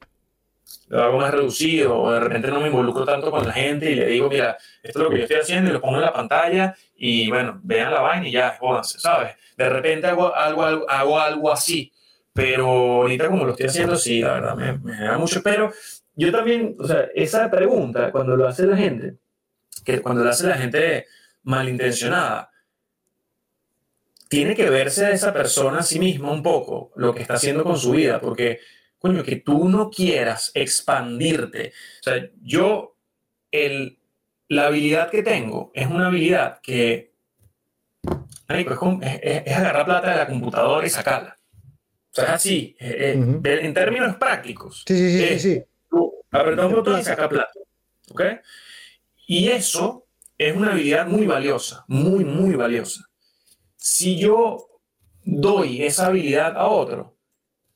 [0.89, 3.95] Lo hago más reducido, o de repente no me involucro tanto con la gente y
[3.95, 6.13] le digo, mira, esto es lo que yo estoy haciendo y lo pongo en la
[6.13, 9.35] pantalla y bueno, vean la vaina y ya, jódanse, ¿sabes?
[9.57, 11.93] De repente hago algo, hago algo así
[12.33, 15.43] pero ahorita como lo estoy haciendo, sí, la verdad, me, me da mucho.
[15.43, 15.73] Pero
[16.15, 19.17] yo también, o sea, esa pregunta, cuando lo hace la gente,
[19.85, 21.07] que cuando lo hace la gente
[21.43, 22.51] malintencionada,
[24.29, 27.65] tiene que verse a esa persona a sí misma un poco, lo que está haciendo
[27.65, 28.61] con su vida, porque,
[28.99, 31.73] coño, que tú no quieras expandirte.
[32.01, 32.97] O sea, yo,
[33.51, 33.99] el,
[34.49, 37.13] la habilidad que tengo es una habilidad que
[38.53, 41.37] es, agarrar plata de la computadora y sacarla.
[42.13, 44.85] O sea, es así, eh, eh, en términos prácticos.
[44.87, 45.39] Sí, sí, sí.
[45.39, 45.65] sí.
[46.31, 47.53] apretar un botón y sacar plata.
[48.11, 48.23] ¿Ok?
[49.27, 50.07] Y eso
[50.37, 53.09] es una habilidad muy valiosa, muy, muy valiosa.
[53.77, 54.69] Si yo
[55.25, 57.17] doy esa habilidad a otro,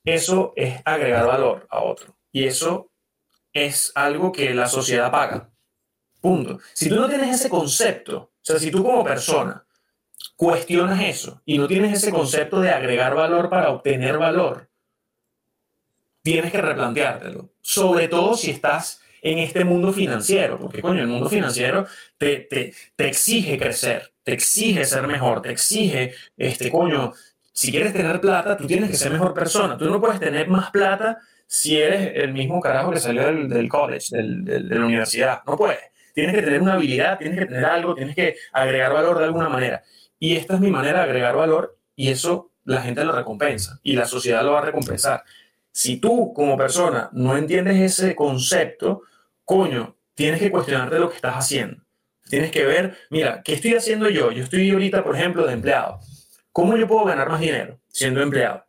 [0.05, 2.15] eso es agregar valor a otro.
[2.31, 2.91] Y eso
[3.55, 5.51] es algo que la sociedad paga.
[6.21, 6.59] Punto.
[6.75, 9.66] Si tú no tienes ese concepto, o sea, si tú como persona
[10.37, 14.69] cuestionas eso y no tienes ese concepto de agregar valor para obtener valor,
[16.23, 17.51] tienes que replanteártelo.
[17.61, 21.87] Sobre todo si estás en este mundo financiero, porque coño, el mundo financiero
[22.19, 27.13] te, te, te exige crecer, te exige ser mejor, te exige, este coño,
[27.53, 29.79] si quieres tener plata, tú tienes que ser mejor persona.
[29.79, 34.15] Tú no puedes tener más plata si eres el mismo carajo que salió del, college,
[34.15, 35.41] de la universidad.
[35.47, 35.81] No puedes.
[36.13, 39.49] Tienes que tener una habilidad, tienes que tener algo, tienes que agregar valor de alguna
[39.49, 39.83] manera.
[40.19, 43.95] Y esta es mi manera de agregar valor y eso la gente lo recompensa y
[43.95, 45.25] la sociedad lo va a recompensar.
[45.71, 49.03] Si tú como persona no entiendes ese concepto,
[49.45, 51.83] coño, tienes que cuestionarte lo que estás haciendo.
[52.29, 54.33] Tienes que ver, mira, ¿qué estoy haciendo yo?
[54.33, 56.01] Yo estoy ahorita, por ejemplo, de empleado.
[56.51, 58.65] ¿Cómo yo puedo ganar más dinero siendo empleado?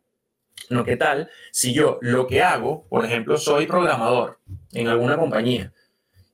[0.70, 4.38] No, ¿qué tal si yo lo que hago, por ejemplo, soy programador
[4.72, 5.72] en alguna compañía?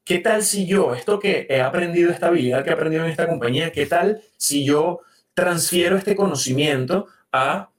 [0.05, 3.27] ¿Qué tal si yo, esto que he aprendido, esta habilidad que he aprendido en esta
[3.27, 5.01] compañía, qué tal si yo
[5.33, 7.71] transfiero este conocimiento a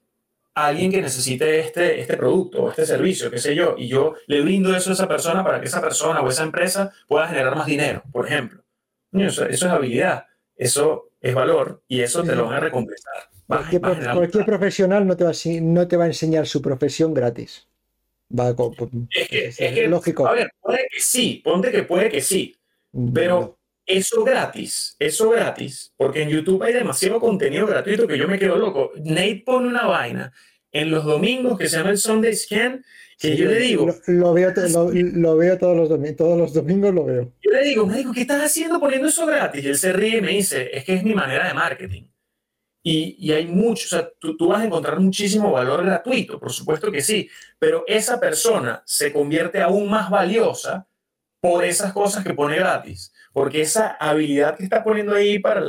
[0.55, 4.41] alguien que necesite este, este producto o este servicio, qué sé yo, y yo le
[4.41, 7.67] brindo eso a esa persona para que esa persona o esa empresa pueda generar más
[7.67, 8.63] dinero, por ejemplo.
[9.11, 13.13] Eso, es habilidad, eso es valor y eso te lo van a recompensar.
[13.47, 17.67] Cualquier, profesional no te, va a, no te va a enseñar su profesión gratis.
[18.27, 18.55] Va,
[19.11, 20.27] es, que, lógico.
[20.27, 22.55] A ver, puede que sí, ponte que puede que sí,
[22.91, 28.27] mm, pero eso gratis, eso gratis, porque en YouTube hay demasiado contenido gratuito que yo
[28.27, 28.91] me quedo loco.
[28.95, 30.33] Nate pone una vaina
[30.71, 32.83] en los domingos que se llama el Sunday Scan,
[33.19, 33.87] que yo le digo...
[34.07, 37.31] Lo, veo, lo, veo todos los, domingos, todos los domingos, lo veo.
[37.41, 39.63] Yo le digo, me digo, ¿qué estás haciendo poniendo eso gratis?
[39.63, 42.03] Y él se ríe y me dice, es que es mi manera de marketing.
[42.87, 46.53] Y, y, hay mucho, o sea, tú, tú, vas a encontrar muchísimo valor gratuito, por
[46.53, 47.27] supuesto que sí,
[47.57, 50.85] pero esa persona se convierte aún más valiosa
[51.39, 55.63] por esas cosas que pone gratis, porque esa habilidad que está poniendo ahí para,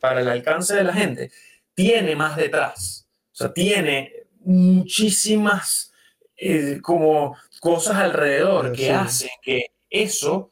[0.00, 1.30] para el alcance de la gente
[1.72, 5.92] tiene más detrás, o sea, tiene muchísimas
[6.36, 10.50] eh, como cosas alrededor que hacen que eso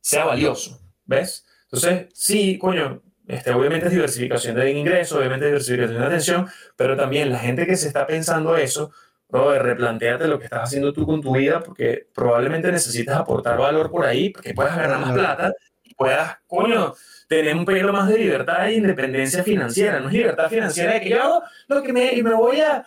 [0.00, 1.44] sea valioso, ¿ves?
[1.64, 6.96] Entonces, sí, coño, este, obviamente es diversificación de ingresos, obviamente es diversificación de atención, pero
[6.96, 8.92] también la gente que se está pensando eso,
[9.28, 14.06] replantearte lo que estás haciendo tú con tu vida, porque probablemente necesitas aportar valor por
[14.06, 15.52] ahí, porque puedas ganar más plata
[15.82, 16.94] y puedas, coño,
[17.28, 20.00] tener un poquito más de libertad e independencia financiera.
[20.00, 22.86] No es libertad financiera de que yo hago lo que me, y me voy a,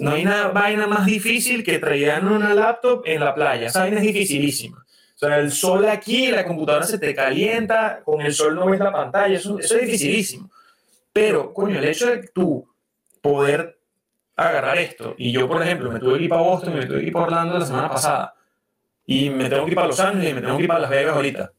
[0.00, 3.68] No hay una vaina más difícil que traer una laptop en la playa.
[3.68, 4.83] Esa vaina es dificilísima.
[5.26, 8.92] Sea, el sol aquí, la computadora se te calienta, con el sol no ves la
[8.92, 10.50] pantalla, eso, eso es dificilísimo.
[11.12, 12.68] Pero, coño, el hecho de tú
[13.20, 13.78] poder
[14.36, 17.06] agarrar esto, y yo, por ejemplo, me tuve que ir para Boston, me tuve que
[17.06, 18.34] ir para Orlando la semana pasada,
[19.06, 20.90] y me tengo que ir para Los Ángeles, y me tengo que ir para Las
[20.90, 21.52] Vegas ahorita,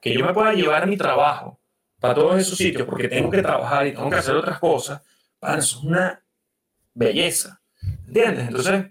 [0.00, 1.58] que yo me pueda llevar mi trabajo
[1.98, 5.00] para todos esos sitios, porque tengo que trabajar y tengo que hacer otras cosas,
[5.38, 6.22] para eso es una
[6.94, 7.60] belleza,
[8.06, 8.48] ¿entiendes?
[8.48, 8.86] Entonces,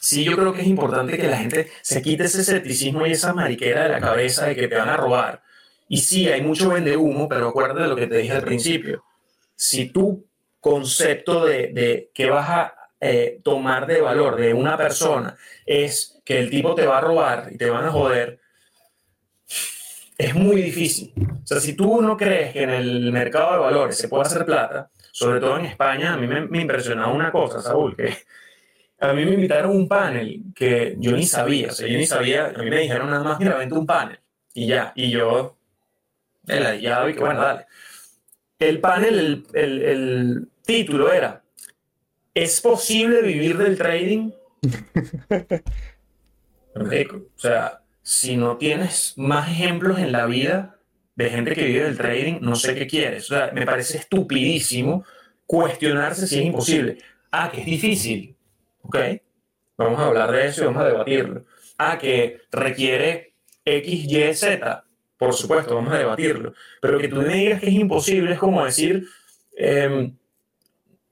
[0.00, 3.32] sí yo creo que es importante que la gente se quite ese escepticismo y esa
[3.32, 5.42] mariquera de la cabeza de que te van a robar.
[5.88, 9.04] Y sí, hay mucho vende humo, pero acuérdate de lo que te dije al principio.
[9.56, 10.26] Si tu
[10.60, 16.40] concepto de, de que vas a eh, tomar de valor de una persona es que
[16.40, 18.40] el tipo te va a robar y te van a joder,
[20.18, 21.12] es muy difícil.
[21.44, 24.44] O sea, si tú no crees que en el mercado de valores se puede hacer
[24.44, 28.14] plata, sobre todo en España, a mí me, me impresionaba una cosa, Saúl, que
[29.00, 32.06] a mí me invitaron a un panel que yo ni sabía, o sea, yo ni
[32.06, 34.18] sabía, a mí me dijeron nada más, mira, vente un panel,
[34.54, 35.56] y ya, y yo,
[36.46, 37.66] ya, y que bueno, dale.
[38.58, 41.44] El panel, el, el, el título era,
[42.34, 44.32] ¿es posible vivir del trading?
[46.74, 50.78] o sea, si no tienes más ejemplos en la vida
[51.14, 53.30] de gente que vive del trading, no sé qué quieres.
[53.30, 55.04] O sea, me parece estupidísimo
[55.46, 56.98] cuestionarse si es imposible.
[57.30, 58.37] Ah, que es difícil
[58.82, 58.96] Ok,
[59.76, 61.44] vamos a hablar de eso y vamos a debatirlo.
[61.78, 64.84] Ah, que requiere X, Y, Z.
[65.16, 66.54] Por supuesto, vamos a debatirlo.
[66.80, 69.06] Pero que tú me digas que es imposible es como decir,
[69.56, 70.16] em,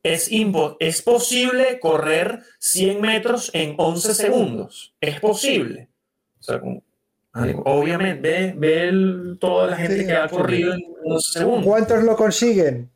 [0.03, 0.31] es,
[0.79, 4.95] es posible correr 100 metros en 11 segundos.
[5.01, 5.89] Es posible.
[6.39, 6.61] O sea,
[7.64, 11.64] obviamente, ve, toda la gente que ha corrido en 11 segundos.
[11.64, 12.91] ¿Cuántos lo consiguen?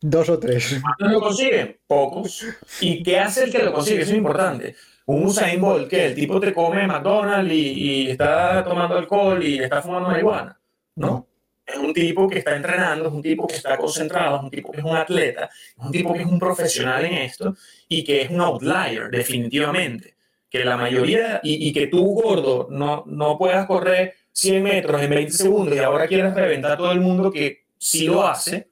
[0.00, 0.80] Dos o tres.
[0.80, 1.78] ¿Cuántos lo consiguen?
[1.86, 2.44] Pocos.
[2.80, 4.02] ¿Y qué hace el que lo consigue?
[4.02, 4.76] Eso es importante.
[5.06, 9.58] Un Usain Bolt, que el tipo te come McDonald's y, y está tomando alcohol y
[9.58, 10.58] está fumando marihuana.
[10.94, 11.26] ¿No?
[11.64, 14.72] Es un tipo que está entrenando, es un tipo que está concentrado, es un tipo
[14.72, 17.56] que es un atleta, es un tipo que es un profesional en esto
[17.88, 20.14] y que es un outlier, definitivamente.
[20.50, 25.10] Que la mayoría, y, y que tú, gordo, no, no puedas correr 100 metros en
[25.10, 28.71] 20 segundos y ahora quieras reventar a todo el mundo que sí lo hace,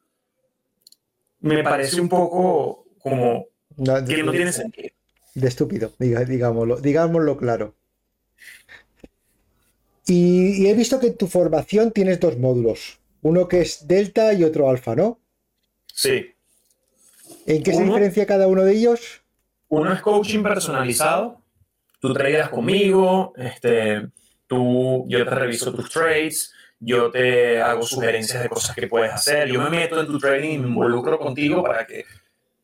[1.41, 3.47] me parece un poco como
[4.07, 4.91] que no tiene sentido.
[5.35, 7.75] De estúpido, digámoslo, digámoslo claro.
[10.07, 14.43] Y, he visto que en tu formación tienes dos módulos, uno que es delta y
[14.43, 15.21] otro alfa, ¿no?
[15.87, 16.35] Sí.
[17.47, 19.23] ¿En qué se diferencia cada uno de ellos?
[19.69, 21.41] Uno es coaching personalizado.
[22.01, 24.09] Tú traigas conmigo, este,
[24.49, 29.49] tú, yo te reviso tus trades, yo te hago sugerencias de cosas que puedes hacer,
[29.49, 32.07] yo me meto en tu trading y me involucro contigo para que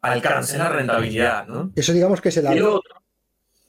[0.00, 1.70] alcances la rentabilidad, ¿no?
[1.76, 2.56] Eso digamos que es el alfa.
[2.56, 3.02] Y el otro,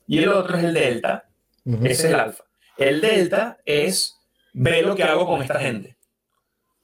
[0.07, 1.25] y el otro es el delta,
[1.65, 2.43] ese es el alfa.
[2.77, 4.17] El delta es
[4.53, 5.97] ve lo que hago con esta gente.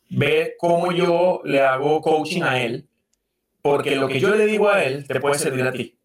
[0.10, 2.88] Ve cómo yo le hago coaching a él,
[3.62, 5.98] porque lo que yo le digo a él te puede servir a ti.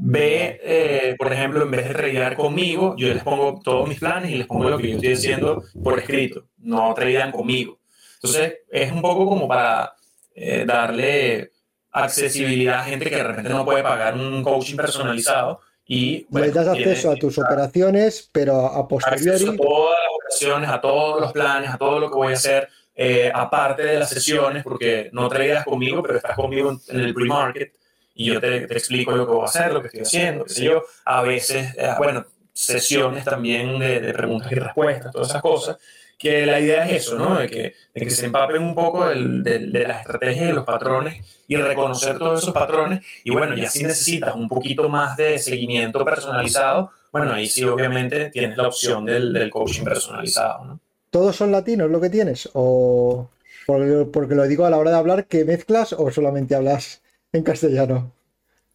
[0.00, 4.30] Ve, eh, por ejemplo, en vez de tradear conmigo, yo les pongo todos mis planes
[4.30, 6.46] y les pongo lo que yo estoy diciendo por escrito.
[6.58, 7.80] No tradean conmigo.
[8.14, 9.94] Entonces, es un poco como para
[10.36, 11.50] eh, darle
[11.90, 16.68] accesibilidad a gente que de repente no puede pagar un coaching personalizado y le das
[16.68, 19.48] acceso a tus operaciones, pero a posteriori.
[19.48, 22.68] a todas las operaciones, a todos los planes, a todo lo que voy a hacer,
[22.94, 27.77] eh, aparte de las sesiones, porque no traías conmigo, pero estás conmigo en el pre-market
[28.18, 30.52] y yo te, te, explico lo que voy a hacer, lo que estoy haciendo, qué
[30.52, 30.82] sé yo.
[31.04, 35.76] A veces, eh, bueno, sesiones también de, de, preguntas y respuestas, todas esas cosas.
[36.18, 37.38] Que la idea es eso, ¿no?
[37.38, 41.24] De que, de que se empapen un poco de, de las estrategias y los patrones
[41.46, 43.06] y reconocer todos esos patrones.
[43.22, 48.30] Y bueno, ya si necesitas un poquito más de seguimiento personalizado, bueno, ahí sí obviamente
[48.30, 50.64] tienes la opción del, del coaching personalizado.
[50.64, 50.80] ¿no?
[51.10, 52.50] ¿Todos son latinos lo que tienes?
[52.52, 53.30] ¿O
[53.64, 57.00] porque, porque, lo digo a la hora de hablar que mezclas o solamente hablas
[57.32, 58.12] en castellano?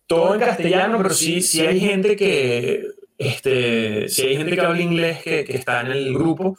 [0.08, 2.88] Todo en castellano, pero sí, sí hay gente que,
[3.18, 6.58] este, si hay gente que habla inglés que, que está en el grupo,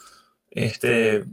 [0.51, 1.25] este,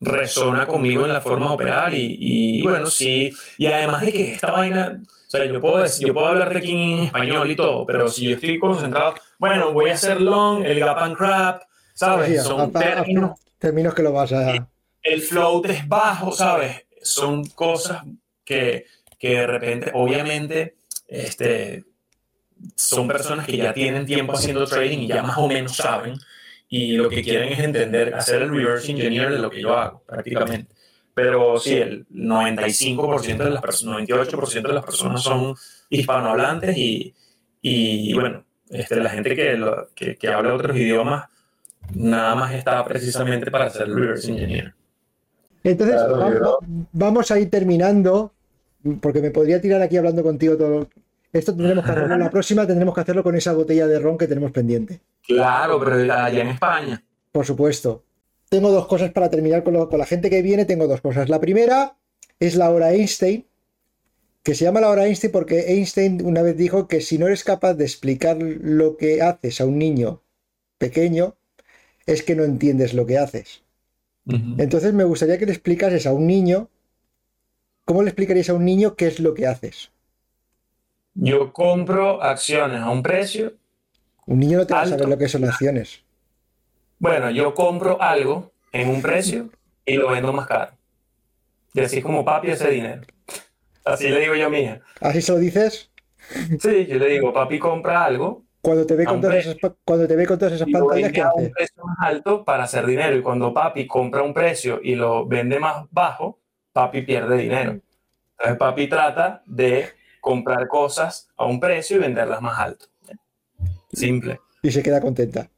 [0.00, 4.32] resona conmigo en la forma de operar y, y, bueno, sí, y además de que
[4.32, 7.56] esta vaina, o sea, yo puedo, decir, yo puedo hablar de aquí en español y
[7.56, 11.62] todo, pero si yo estoy concentrado, bueno, voy a hacer long, el gap and crap,
[11.92, 12.42] ¿sabes?
[12.42, 14.68] Son términos, términos que lo vas a...
[15.02, 16.86] El float es bajo, ¿sabes?
[17.02, 18.02] Son cosas
[18.44, 18.86] que,
[19.20, 21.84] que de repente, obviamente, este,
[22.74, 26.18] son personas que ya tienen tiempo haciendo trading y ya más o menos saben,
[26.68, 30.02] y lo que quieren es entender, hacer el reverse engineer de lo que yo hago,
[30.06, 30.74] prácticamente.
[31.12, 35.54] Pero sí, el 95% de las personas, 98% de las personas son
[35.90, 37.14] hispanohablantes y,
[37.60, 39.60] y bueno, este, la gente que,
[39.94, 41.28] que, que, habla otros idiomas
[41.92, 44.74] nada más está precisamente para hacer el reverse engineer.
[45.62, 46.56] Entonces, vamos,
[46.92, 48.32] vamos, a ir terminando,
[49.00, 50.88] porque me podría tirar aquí hablando contigo todo,
[51.32, 54.26] esto tendremos que hacerlo, la próxima tendremos que hacerlo con esa botella de ron que
[54.26, 55.00] tenemos pendiente.
[55.26, 57.02] Claro, pero allá en España.
[57.32, 58.04] Por supuesto.
[58.48, 61.28] Tengo dos cosas para terminar con, con la gente que viene, tengo dos cosas.
[61.28, 61.96] La primera
[62.40, 63.46] es la hora Einstein,
[64.42, 67.44] que se llama la hora Einstein porque Einstein una vez dijo que si no eres
[67.44, 70.22] capaz de explicar lo que haces a un niño
[70.78, 71.36] pequeño,
[72.06, 73.62] es que no entiendes lo que haces.
[74.58, 76.68] Entonces me gustaría que le explicases a un niño,
[77.90, 79.90] ¿cómo le explicarías a un niño qué es lo que haces?
[81.14, 83.54] Yo compro acciones a un precio.
[84.26, 86.04] Un niño no te va a saber lo que son acciones.
[87.00, 89.50] Bueno, yo compro algo en un precio
[89.84, 90.70] y lo vendo más caro.
[91.74, 93.02] Y así es como papi hace dinero.
[93.84, 94.80] Así le digo yo a mi hija.
[95.00, 95.90] ¿Así se lo dices?
[96.60, 98.44] Sí, yo le digo, papi compra algo.
[98.60, 101.34] Cuando te ve con, todas esas, cuando te ve con todas esas pantallas, ¿qué hace?
[101.34, 103.16] un precio más alto para hacer dinero.
[103.16, 106.39] Y cuando papi compra un precio y lo vende más bajo,
[106.72, 107.80] papi pierde dinero.
[108.32, 109.90] Entonces papi trata de
[110.20, 112.86] comprar cosas a un precio y venderlas más alto.
[113.92, 114.40] Simple.
[114.62, 115.48] Y se queda contenta.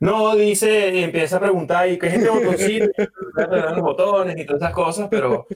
[0.00, 2.86] No, dice, empieza a preguntar, ¿y qué es este botoncito?
[3.36, 5.46] los botones y todas esas cosas, pero,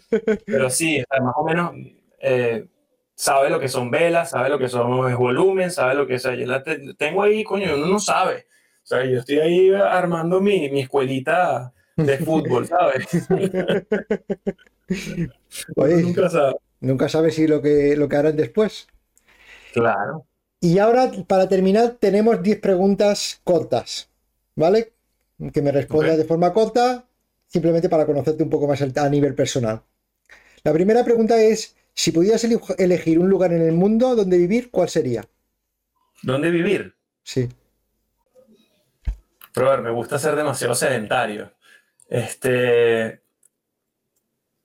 [0.46, 1.72] pero sí, más o menos,
[2.20, 2.68] eh,
[3.16, 6.22] sabe lo que son velas, sabe lo que son volumen, sabe lo que es.
[6.22, 6.62] Yo la
[6.96, 8.46] tengo ahí, coño, uno no sabe.
[8.84, 13.06] O sea, yo estoy ahí armando mi, mi escuelita de fútbol, ¿sabes?
[15.76, 16.56] Oye, nunca sabe.
[16.80, 18.86] Nunca sabe si lo que, lo que harán después.
[19.72, 20.26] Claro.
[20.60, 24.10] Y ahora, para terminar, tenemos 10 preguntas cortas,
[24.54, 24.92] ¿vale?
[25.52, 27.06] Que me respondas de forma corta,
[27.46, 29.82] simplemente para conocerte un poco más a nivel personal.
[30.64, 34.88] La primera pregunta es, si pudieras elegir un lugar en el mundo donde vivir, ¿cuál
[34.88, 35.24] sería?
[36.22, 36.94] ¿Dónde vivir?
[37.22, 37.48] Sí.
[39.52, 41.52] Pero me gusta ser demasiado sedentario.
[42.08, 43.22] Este,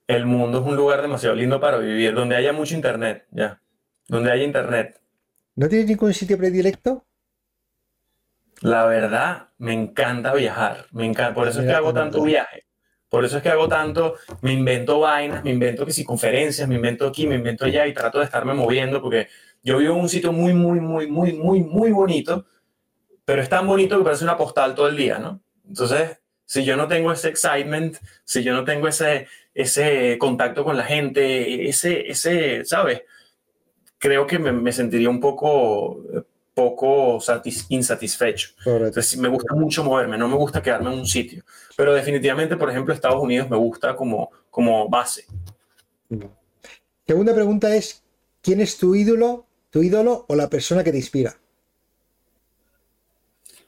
[0.06, 3.60] el mundo es un lugar demasiado lindo para vivir, donde haya mucho internet, ya.
[4.08, 5.00] Donde haya internet.
[5.54, 7.04] ¿No tienes ningún sitio predilecto?
[8.60, 10.86] La verdad, me encanta viajar.
[10.92, 12.66] Me encanta, por eso es que hago tanto viaje.
[13.08, 16.76] Por eso es que hago tanto, me invento vainas, me invento que si conferencias, me
[16.76, 19.28] invento aquí, me invento allá y trato de estarme moviendo porque
[19.62, 22.46] yo vivo en un sitio muy, muy, muy, muy, muy, muy bonito,
[23.26, 25.42] pero es tan bonito que parece una postal todo el día, ¿no?
[25.68, 30.76] Entonces, si yo no tengo ese excitement, si yo no tengo ese, ese contacto con
[30.76, 33.02] la gente, ese, ese, ¿sabes?
[33.98, 36.02] Creo que me, me sentiría un poco
[36.54, 37.18] poco
[37.68, 38.50] insatisfecho.
[38.66, 41.44] Entonces, me gusta mucho moverme, no me gusta quedarme en un sitio.
[41.76, 45.26] Pero definitivamente, por ejemplo, Estados Unidos me gusta como, como base.
[47.06, 48.04] Segunda pregunta es,
[48.42, 51.36] ¿quién es tu ídolo, tu ídolo o la persona que te inspira?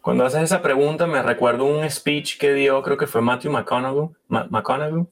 [0.04, 4.10] Cuando haces esa pregunta me recuerdo un speech que dio, creo que fue Matthew McConaughey,
[4.28, 5.06] McConaughey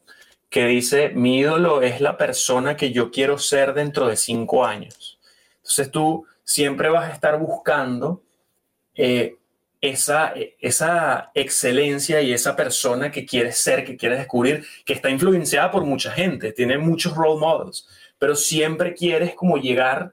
[0.51, 5.19] que dice, mi ídolo es la persona que yo quiero ser dentro de cinco años.
[5.57, 8.23] Entonces tú siempre vas a estar buscando
[8.95, 9.37] eh,
[9.81, 15.71] esa, esa excelencia y esa persona que quieres ser, que quieres descubrir, que está influenciada
[15.71, 17.89] por mucha gente, tiene muchos role models,
[18.19, 20.13] pero siempre quieres como llegar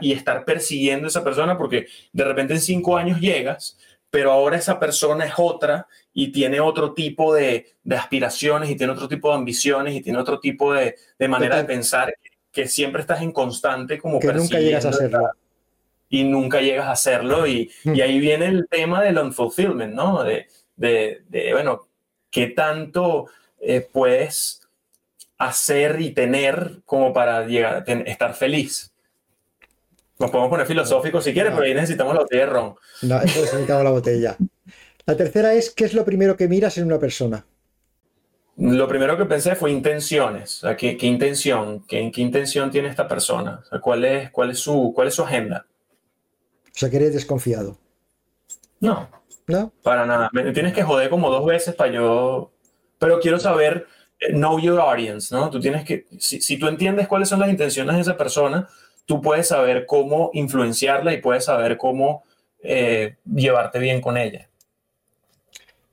[0.00, 3.76] y estar persiguiendo a esa persona porque de repente en cinco años llegas,
[4.16, 8.94] pero ahora esa persona es otra y tiene otro tipo de, de aspiraciones y tiene
[8.94, 12.14] otro tipo de ambiciones y tiene otro tipo de, de manera de pensar
[12.50, 15.32] que, siempre estás en constante como que nunca llegas a hacerlo
[16.08, 17.46] y nunca llegas a hacerlo.
[17.46, 18.00] Y, y mm.
[18.00, 20.22] ahí viene el tema del unfulfillment, ¿no?
[20.22, 21.86] De, de, de bueno,
[22.30, 23.26] ¿qué tanto
[23.60, 24.62] eh, puedes
[25.36, 28.94] hacer y tener como para llegar, estar feliz?
[30.18, 32.74] Nos podemos poner filosóficos si quieres, pero ahí necesitamos la botella de ron.
[33.02, 34.36] No, necesitamos la botella.
[35.04, 37.44] La tercera es, ¿qué es lo primero que miras en una persona?
[38.56, 40.62] Lo primero que pensé fue intenciones.
[40.78, 41.84] ¿qué, ¿qué, intención?
[41.86, 43.62] ¿Qué, ¿Qué, intención tiene esta persona?
[43.82, 45.66] ¿cuál, es, cuál, es su, ¿Cuál es su agenda?
[46.64, 47.78] O sea, que eres desconfiado.
[48.80, 49.08] No.
[49.46, 49.72] ¿No?
[49.82, 50.28] Para nada.
[50.32, 52.50] Me tienes que joder como dos veces para yo.
[52.98, 53.86] Pero quiero saber,
[54.18, 55.50] eh, know your audience, ¿no?
[55.50, 56.06] Tú tienes que.
[56.18, 58.68] Si, tú entiendes cuáles son las intenciones de esa persona,
[59.06, 62.24] tú puedes saber cómo influenciarla y puedes saber cómo
[62.62, 64.48] eh, llevarte bien con ella.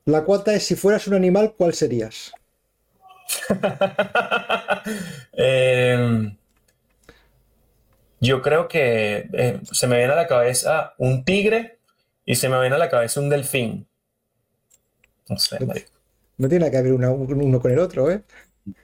[0.04, 2.32] La cuarta es: si fueras un animal, ¿cuál serías?
[5.32, 6.30] eh,
[8.20, 11.78] yo creo que eh, se me viene a la cabeza un tigre
[12.24, 13.86] y se me viene a la cabeza un delfín.
[15.28, 15.58] No sé,
[16.36, 18.22] No tiene que haber uno con el otro, ¿eh?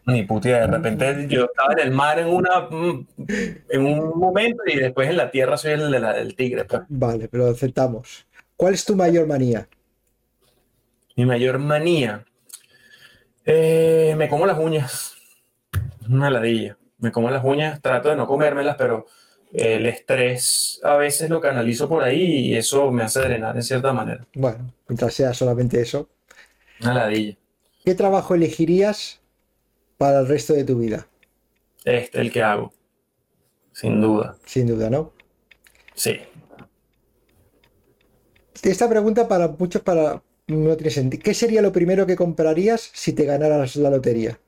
[0.07, 3.07] Ni puta, de repente yo estaba en el mar en, una, mm,
[3.71, 6.65] en un momento y después en la tierra soy el del tigre.
[6.65, 6.83] Pues.
[6.89, 8.27] Vale, pero aceptamos.
[8.57, 9.69] ¿Cuál es tu mayor manía?
[11.17, 12.25] Mi mayor manía.
[13.45, 15.15] Eh, me como las uñas.
[16.09, 16.77] Una ladilla.
[16.99, 19.07] Me como las uñas, trato de no comérmelas, pero
[19.53, 23.93] el estrés a veces lo canalizo por ahí y eso me hace drenar en cierta
[23.95, 24.27] manera.
[24.35, 26.11] Bueno, mientras sea solamente eso.
[26.83, 27.37] Una ladilla.
[27.85, 29.21] ¿Qué trabajo elegirías
[30.01, 31.07] para el resto de tu vida?
[31.85, 32.73] Este, el que hago.
[33.75, 34.35] Sin duda.
[34.47, 35.13] Sin duda, ¿no?
[35.95, 36.19] Sí.
[38.63, 41.23] Esta pregunta para muchos para no tiene sentido.
[41.23, 44.41] ¿Qué sería lo primero que comprarías si te ganaras la lotería?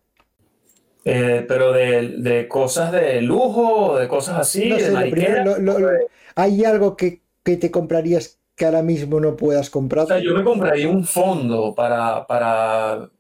[1.05, 8.41] Eh, pero de, cosas de lujo, de cosas así, de ¿Hay algo que, te comprarías
[8.57, 10.07] que ahora mismo no puedas comprar?
[10.07, 13.11] O sea, yo me compraría un fondo para, para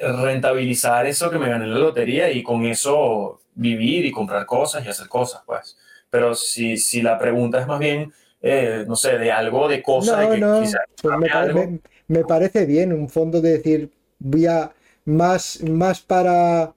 [0.00, 4.84] rentabilizar eso que me gané en la lotería y con eso vivir y comprar cosas
[4.84, 5.76] y hacer cosas, pues.
[6.10, 10.38] Pero si, si la pregunta es más bien, eh, no sé, de algo, de cosas,
[10.38, 10.70] no, no.
[11.00, 14.72] Pues me, me, parece bien un fondo de decir, voy a
[15.04, 16.74] más, más para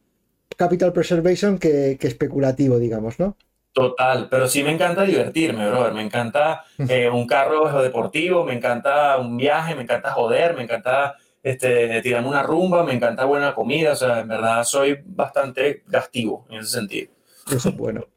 [0.56, 3.36] capital preservation que, especulativo, digamos, ¿no?
[3.74, 5.94] Total, pero sí me encanta divertirme, brother.
[5.94, 11.18] Me encanta eh, un carro deportivo, me encanta un viaje, me encanta joder, me encanta
[11.46, 13.92] este, tirarme una rumba, me encanta buena comida.
[13.92, 17.12] O sea, en verdad soy bastante gastivo en ese sentido.
[17.52, 18.08] Eso es bueno.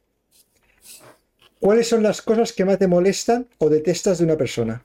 [1.61, 4.83] ¿cuáles son las cosas que más te molestan o detestas de una persona?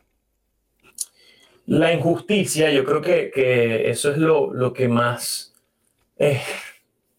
[1.68, 5.54] La injusticia, yo creo que, eso es lo, que más...
[6.18, 6.42] Eh,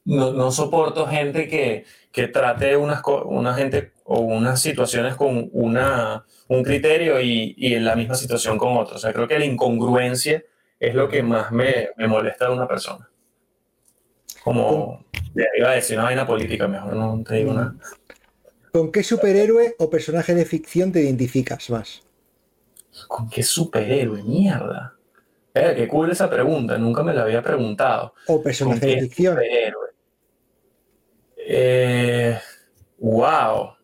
[0.05, 7.19] no, soporto gente que, trate unas, una gente o unas situaciones con una, un criterio
[7.23, 8.97] y, en la misma situación con otro.
[8.97, 10.45] O sea, creo que la incongruencia
[10.89, 13.09] es lo que más me, molesta de una persona.
[14.43, 15.05] Como,
[15.35, 17.74] iba a decir una vaina política, mejor no te digo nada.
[18.73, 22.02] ¿Con qué superhéroe o personaje de ficción te identificas más?
[23.09, 24.23] ¿Con qué superhéroe?
[24.23, 24.94] Mierda.
[25.55, 28.15] Eh, qué cool esa pregunta, nunca me la había preguntado.
[28.27, 29.35] O personaje de ficción.
[29.35, 29.89] Superhéroe?
[31.36, 32.39] Eh,
[32.98, 33.74] wow.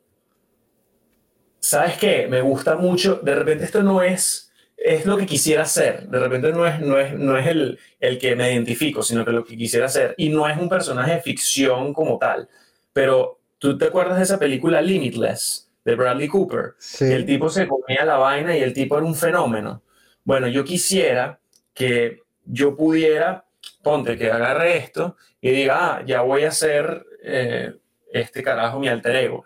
[1.60, 2.27] ¿Sabes qué?
[2.27, 3.20] Me gusta mucho.
[3.22, 4.49] De repente esto no es
[4.82, 6.09] es lo que quisiera ser.
[6.09, 9.32] De repente no es, no es, no es el, el que me identifico, sino que
[9.32, 10.15] lo que quisiera ser.
[10.16, 12.48] Y no es un personaje de ficción como tal.
[12.93, 16.74] Pero tú te acuerdas de esa película Limitless de Bradley Cooper.
[17.01, 19.82] El tipo se comía la vaina y el tipo era un fenómeno.
[20.24, 21.39] Bueno, yo quisiera
[21.74, 23.44] que yo pudiera,
[23.82, 27.74] ponte que agarre esto y diga, ah, ya voy a ser eh,
[28.12, 29.44] este carajo mi alter ego.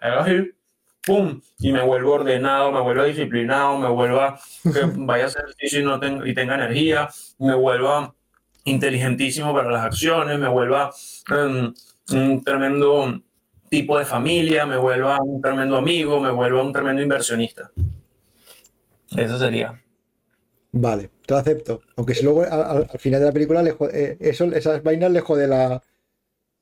[1.06, 1.40] ¡Pum!
[1.59, 5.85] Y me vuelvo ordenado, me vuelvo disciplinado, me vuelva que vaya a hacer ejercicio y,
[5.85, 7.09] no tenga, y tenga energía,
[7.39, 8.14] me vuelva
[8.64, 10.90] inteligentísimo para las acciones, me vuelva
[11.31, 11.72] em,
[12.12, 13.20] un tremendo
[13.68, 17.70] tipo de familia, me vuelva un tremendo amigo, me vuelva un tremendo inversionista.
[19.16, 19.81] Eso sería.
[20.72, 21.82] Vale, te lo acepto.
[21.97, 25.47] Aunque si luego al, final de la película le eh, eso, esas vainas le jode
[25.47, 25.81] la,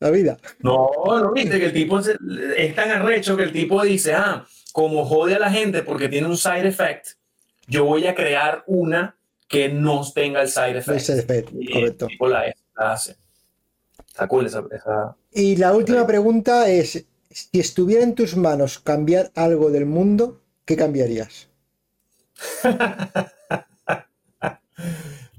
[0.03, 0.37] la vida.
[0.61, 5.05] No, no viste que el tipo es, tan arrecho que el tipo dice, ah, como
[5.05, 7.07] jode a la gente porque tiene un side effect,
[7.67, 9.17] yo voy a crear una
[9.49, 10.99] que no tenga el side effect.
[10.99, 12.07] El side effect, correcto.
[12.07, 13.17] tipo la, hace.
[14.07, 14.65] Está cool esa,
[15.33, 20.77] Y la última pregunta es, si estuviera en tus manos cambiar algo del mundo, ¿qué
[20.77, 21.49] cambiarías?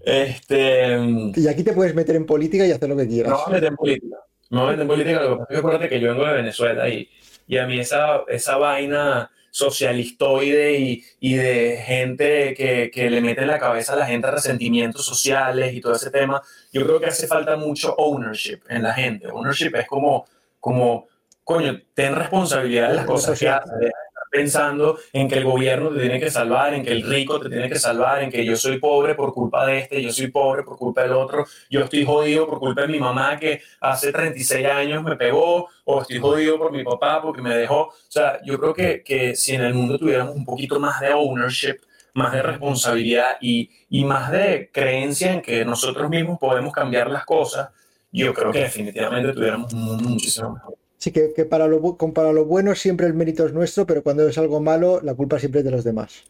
[0.05, 0.97] este...
[1.35, 3.31] Y aquí te puedes meter en política y hacer lo que quieras.
[3.31, 4.17] No, meter en política.
[4.53, 7.09] No en política, lo que pasa es que acuérdate que yo vengo de Venezuela y,
[7.47, 13.41] y a mí esa, esa vaina socialistoide y, y de gente que, que, le mete
[13.41, 16.39] en la cabeza a la gente resentimientos sociales y todo ese tema,
[16.71, 19.27] yo creo que hace falta mucho ownership en la gente.
[19.27, 20.27] Ownership es como,
[20.59, 21.07] como
[21.43, 23.91] coño, ten responsabilidad de las cosas que haces
[24.33, 27.69] pensando en que el gobierno te tiene que salvar, en que el rico te tiene
[27.69, 30.75] que salvar, en que yo soy pobre por culpa de este, yo soy pobre por
[30.75, 35.03] culpa del otro, yo estoy jodido por culpa de mi mamá que hace 36 años
[35.03, 37.89] me pegó, o estoy jodido por mi papá porque me dejó.
[37.89, 41.13] O sea, yo creo que, que si en el mundo tuviéramos un poquito más de
[41.13, 41.75] ownership,
[42.15, 47.23] más de responsabilidad y, y más de creencia en que nosotros mismos podemos cambiar las
[47.23, 47.69] cosas,
[48.11, 50.82] yo creo que definitivamente tuviéramos un mundo muchísimo mejor.
[51.03, 54.37] Sí, que, para, lo, para lo bueno siempre el mérito es nuestro, pero cuando es
[54.37, 56.23] algo malo, la culpa siempre es de los demás.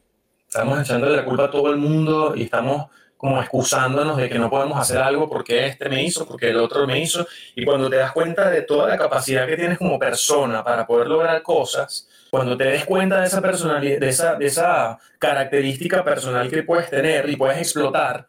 [0.47, 4.49] Estamos echándole la culpa a todo el mundo y estamos como excusándonos de que no
[4.49, 7.27] podemos hacer algo porque este me hizo, porque el otro me hizo.
[7.55, 11.07] Y cuando te das cuenta de toda la capacidad que tienes como persona para poder
[11.07, 16.49] lograr cosas, cuando te des cuenta de esa personalidad, de esa, de esa característica personal
[16.49, 18.27] que puedes tener y puedes explotar,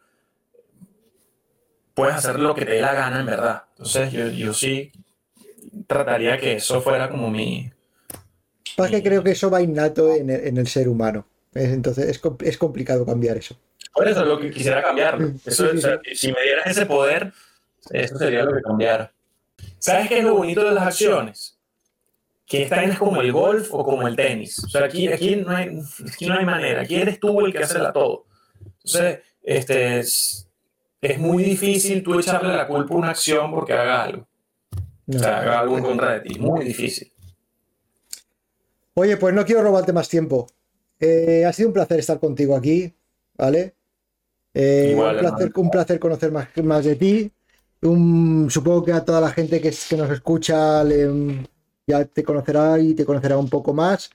[1.95, 3.63] puedes hacer lo que te dé la gana en verdad.
[3.71, 4.91] Entonces yo, yo sí
[5.87, 7.71] trataría que eso fuera como mi...
[8.75, 11.25] Para que creo que eso va innato en el, ser humano.
[11.53, 13.55] Entonces es, es, complicado cambiar eso.
[13.93, 15.17] Por eso es lo que quisiera cambiar.
[15.47, 17.31] si me dieras ese poder,
[17.91, 19.11] eso sería lo que cambiara.
[19.79, 21.57] ¿Sabes qué es lo bonito de las acciones?
[22.45, 24.63] Que esta es como el golf o como el tenis.
[24.63, 25.79] O sea, aquí, aquí, no, hay,
[26.11, 26.81] aquí no hay manera.
[26.81, 28.25] Aquí eres tú el que hace la todo.
[28.83, 30.49] Entonces, este, es,
[31.01, 34.27] es muy difícil tú echarle la culpa a una acción porque haga algo.
[35.07, 36.39] O sea, haga algo en contra de ti.
[36.39, 37.11] Muy difícil.
[38.95, 40.47] Oye, pues no quiero robarte más tiempo.
[40.99, 42.93] Eh, ha sido un placer estar contigo aquí,
[43.37, 43.75] ¿vale?
[44.53, 47.31] Eh, un, placer, conocer más, más de ti.
[47.81, 50.81] supongo que a toda la gente que, que nos escucha
[51.85, 54.09] ya te conocerá y te conocerá un poco más.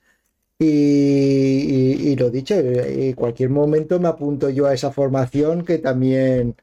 [0.59, 6.57] Y, y lo dicho, en cualquier momento me apunto yo a esa formación que también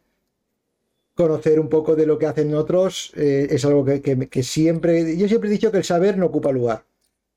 [1.17, 5.49] conocer un poco de lo que hacen otros eh, es algo que, siempre, yo siempre
[5.49, 6.83] he dicho que el saber no ocupa lugar.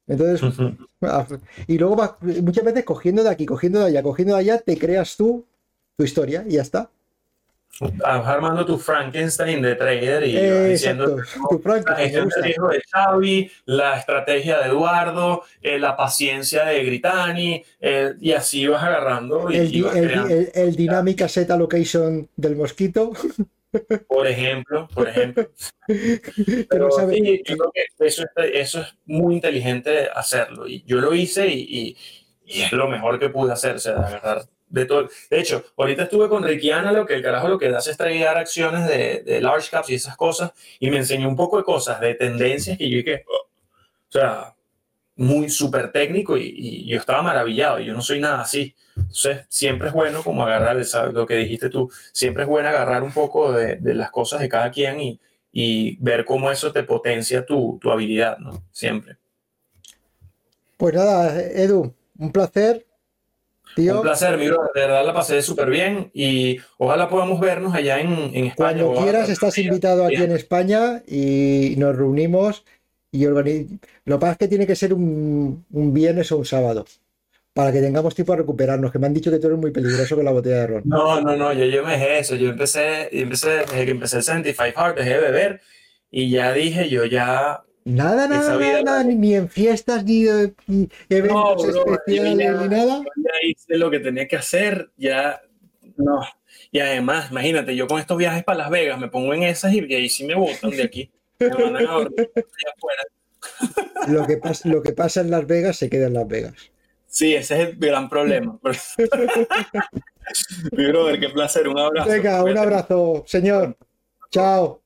[0.07, 0.69] Entonces,
[1.02, 1.27] ah,
[1.66, 1.97] y luego
[2.43, 5.47] muchas veces cogiendo de aquí, cogiendo de allá, cogiendo de allá, te creas tú
[5.97, 6.90] tu historia y ya está.
[8.05, 11.16] Armando tu Frankenstein de trader y diciendo
[11.48, 16.85] tu la gestión del riesgo de Xavi, la estrategia de Eduardo, eh, la paciencia de
[16.85, 19.48] Gritani, eh, y así vas agarrando.
[19.48, 23.12] el, el, dinámica set allocation del mosquito.
[24.09, 25.51] Por ejemplo, por ejemplo.
[25.87, 30.67] Pero sí, yo creo que eso, eso es muy inteligente hacerlo.
[30.67, 31.97] Y yo lo hice y,
[32.45, 35.09] y, es lo mejor que pude hacer, o sea, agarrar de todo.
[35.31, 38.27] De hecho, ahorita estuve con Ricky lo que el carajo lo que hace es traer
[38.29, 42.01] acciones de, de, large caps y esas cosas, y me enseñó un poco de cosas,
[42.01, 43.49] de tendencias que yo dije, oh",
[44.09, 44.55] o sea,
[45.17, 48.75] muy súper técnico y, y, yo estaba maravillado, yo no soy nada así.
[49.11, 51.12] Entonces, siempre es bueno como agarrar, ¿sabes?
[51.12, 54.49] lo que dijiste tú, siempre es bueno agarrar un poco de, de las cosas de
[54.49, 55.20] cada quien y,
[55.51, 58.62] y, ver cómo eso te potencia tu, tu habilidad, ¿no?
[58.70, 59.16] Siempre.
[60.77, 62.87] Pues nada, Edu, un placer.
[63.74, 63.97] Tío.
[63.97, 68.12] Un placer, mi de verdad la pasé súper bien y ojalá podamos vernos allá en,
[68.32, 68.85] en España.
[68.85, 72.65] Cuando quieras, estás invitado aquí en España y nos reunimos
[73.12, 76.85] y Lo que pasa es que tiene que ser un, un viernes o un sábado
[77.52, 80.14] para que tengamos tiempo a recuperarnos, que me han dicho que tú eres muy peligroso
[80.16, 80.82] con la botella de ron.
[80.85, 84.22] No, no, no, yo, yo me dejé eso, yo empecé, empecé, desde que empecé el
[84.22, 85.60] 75 Hard, dejé de beber
[86.10, 87.62] y ya dije, yo ya...
[87.85, 90.27] Nada, nada, nada, ni, en fiestas, ni,
[90.66, 93.02] ni eventos especiales, ni nada.
[93.16, 95.40] Ya hice lo que tenía que hacer, ya,
[95.97, 96.20] no.
[96.70, 99.81] Y además, imagínate, yo con estos viajes para Las Vegas me pongo en esas y,
[99.93, 101.10] ahí sí me botan de aquí.
[101.39, 101.81] Me van a
[104.09, 106.55] lo, que pasa, lo que pasa en Las Vegas se queda en Las Vegas.
[107.11, 108.59] Sí, ese es el gran problema.
[110.73, 111.66] Mi brother, qué placer.
[111.66, 112.09] Un abrazo.
[112.09, 113.77] Venga, un abrazo, señor.
[114.31, 114.81] Chao.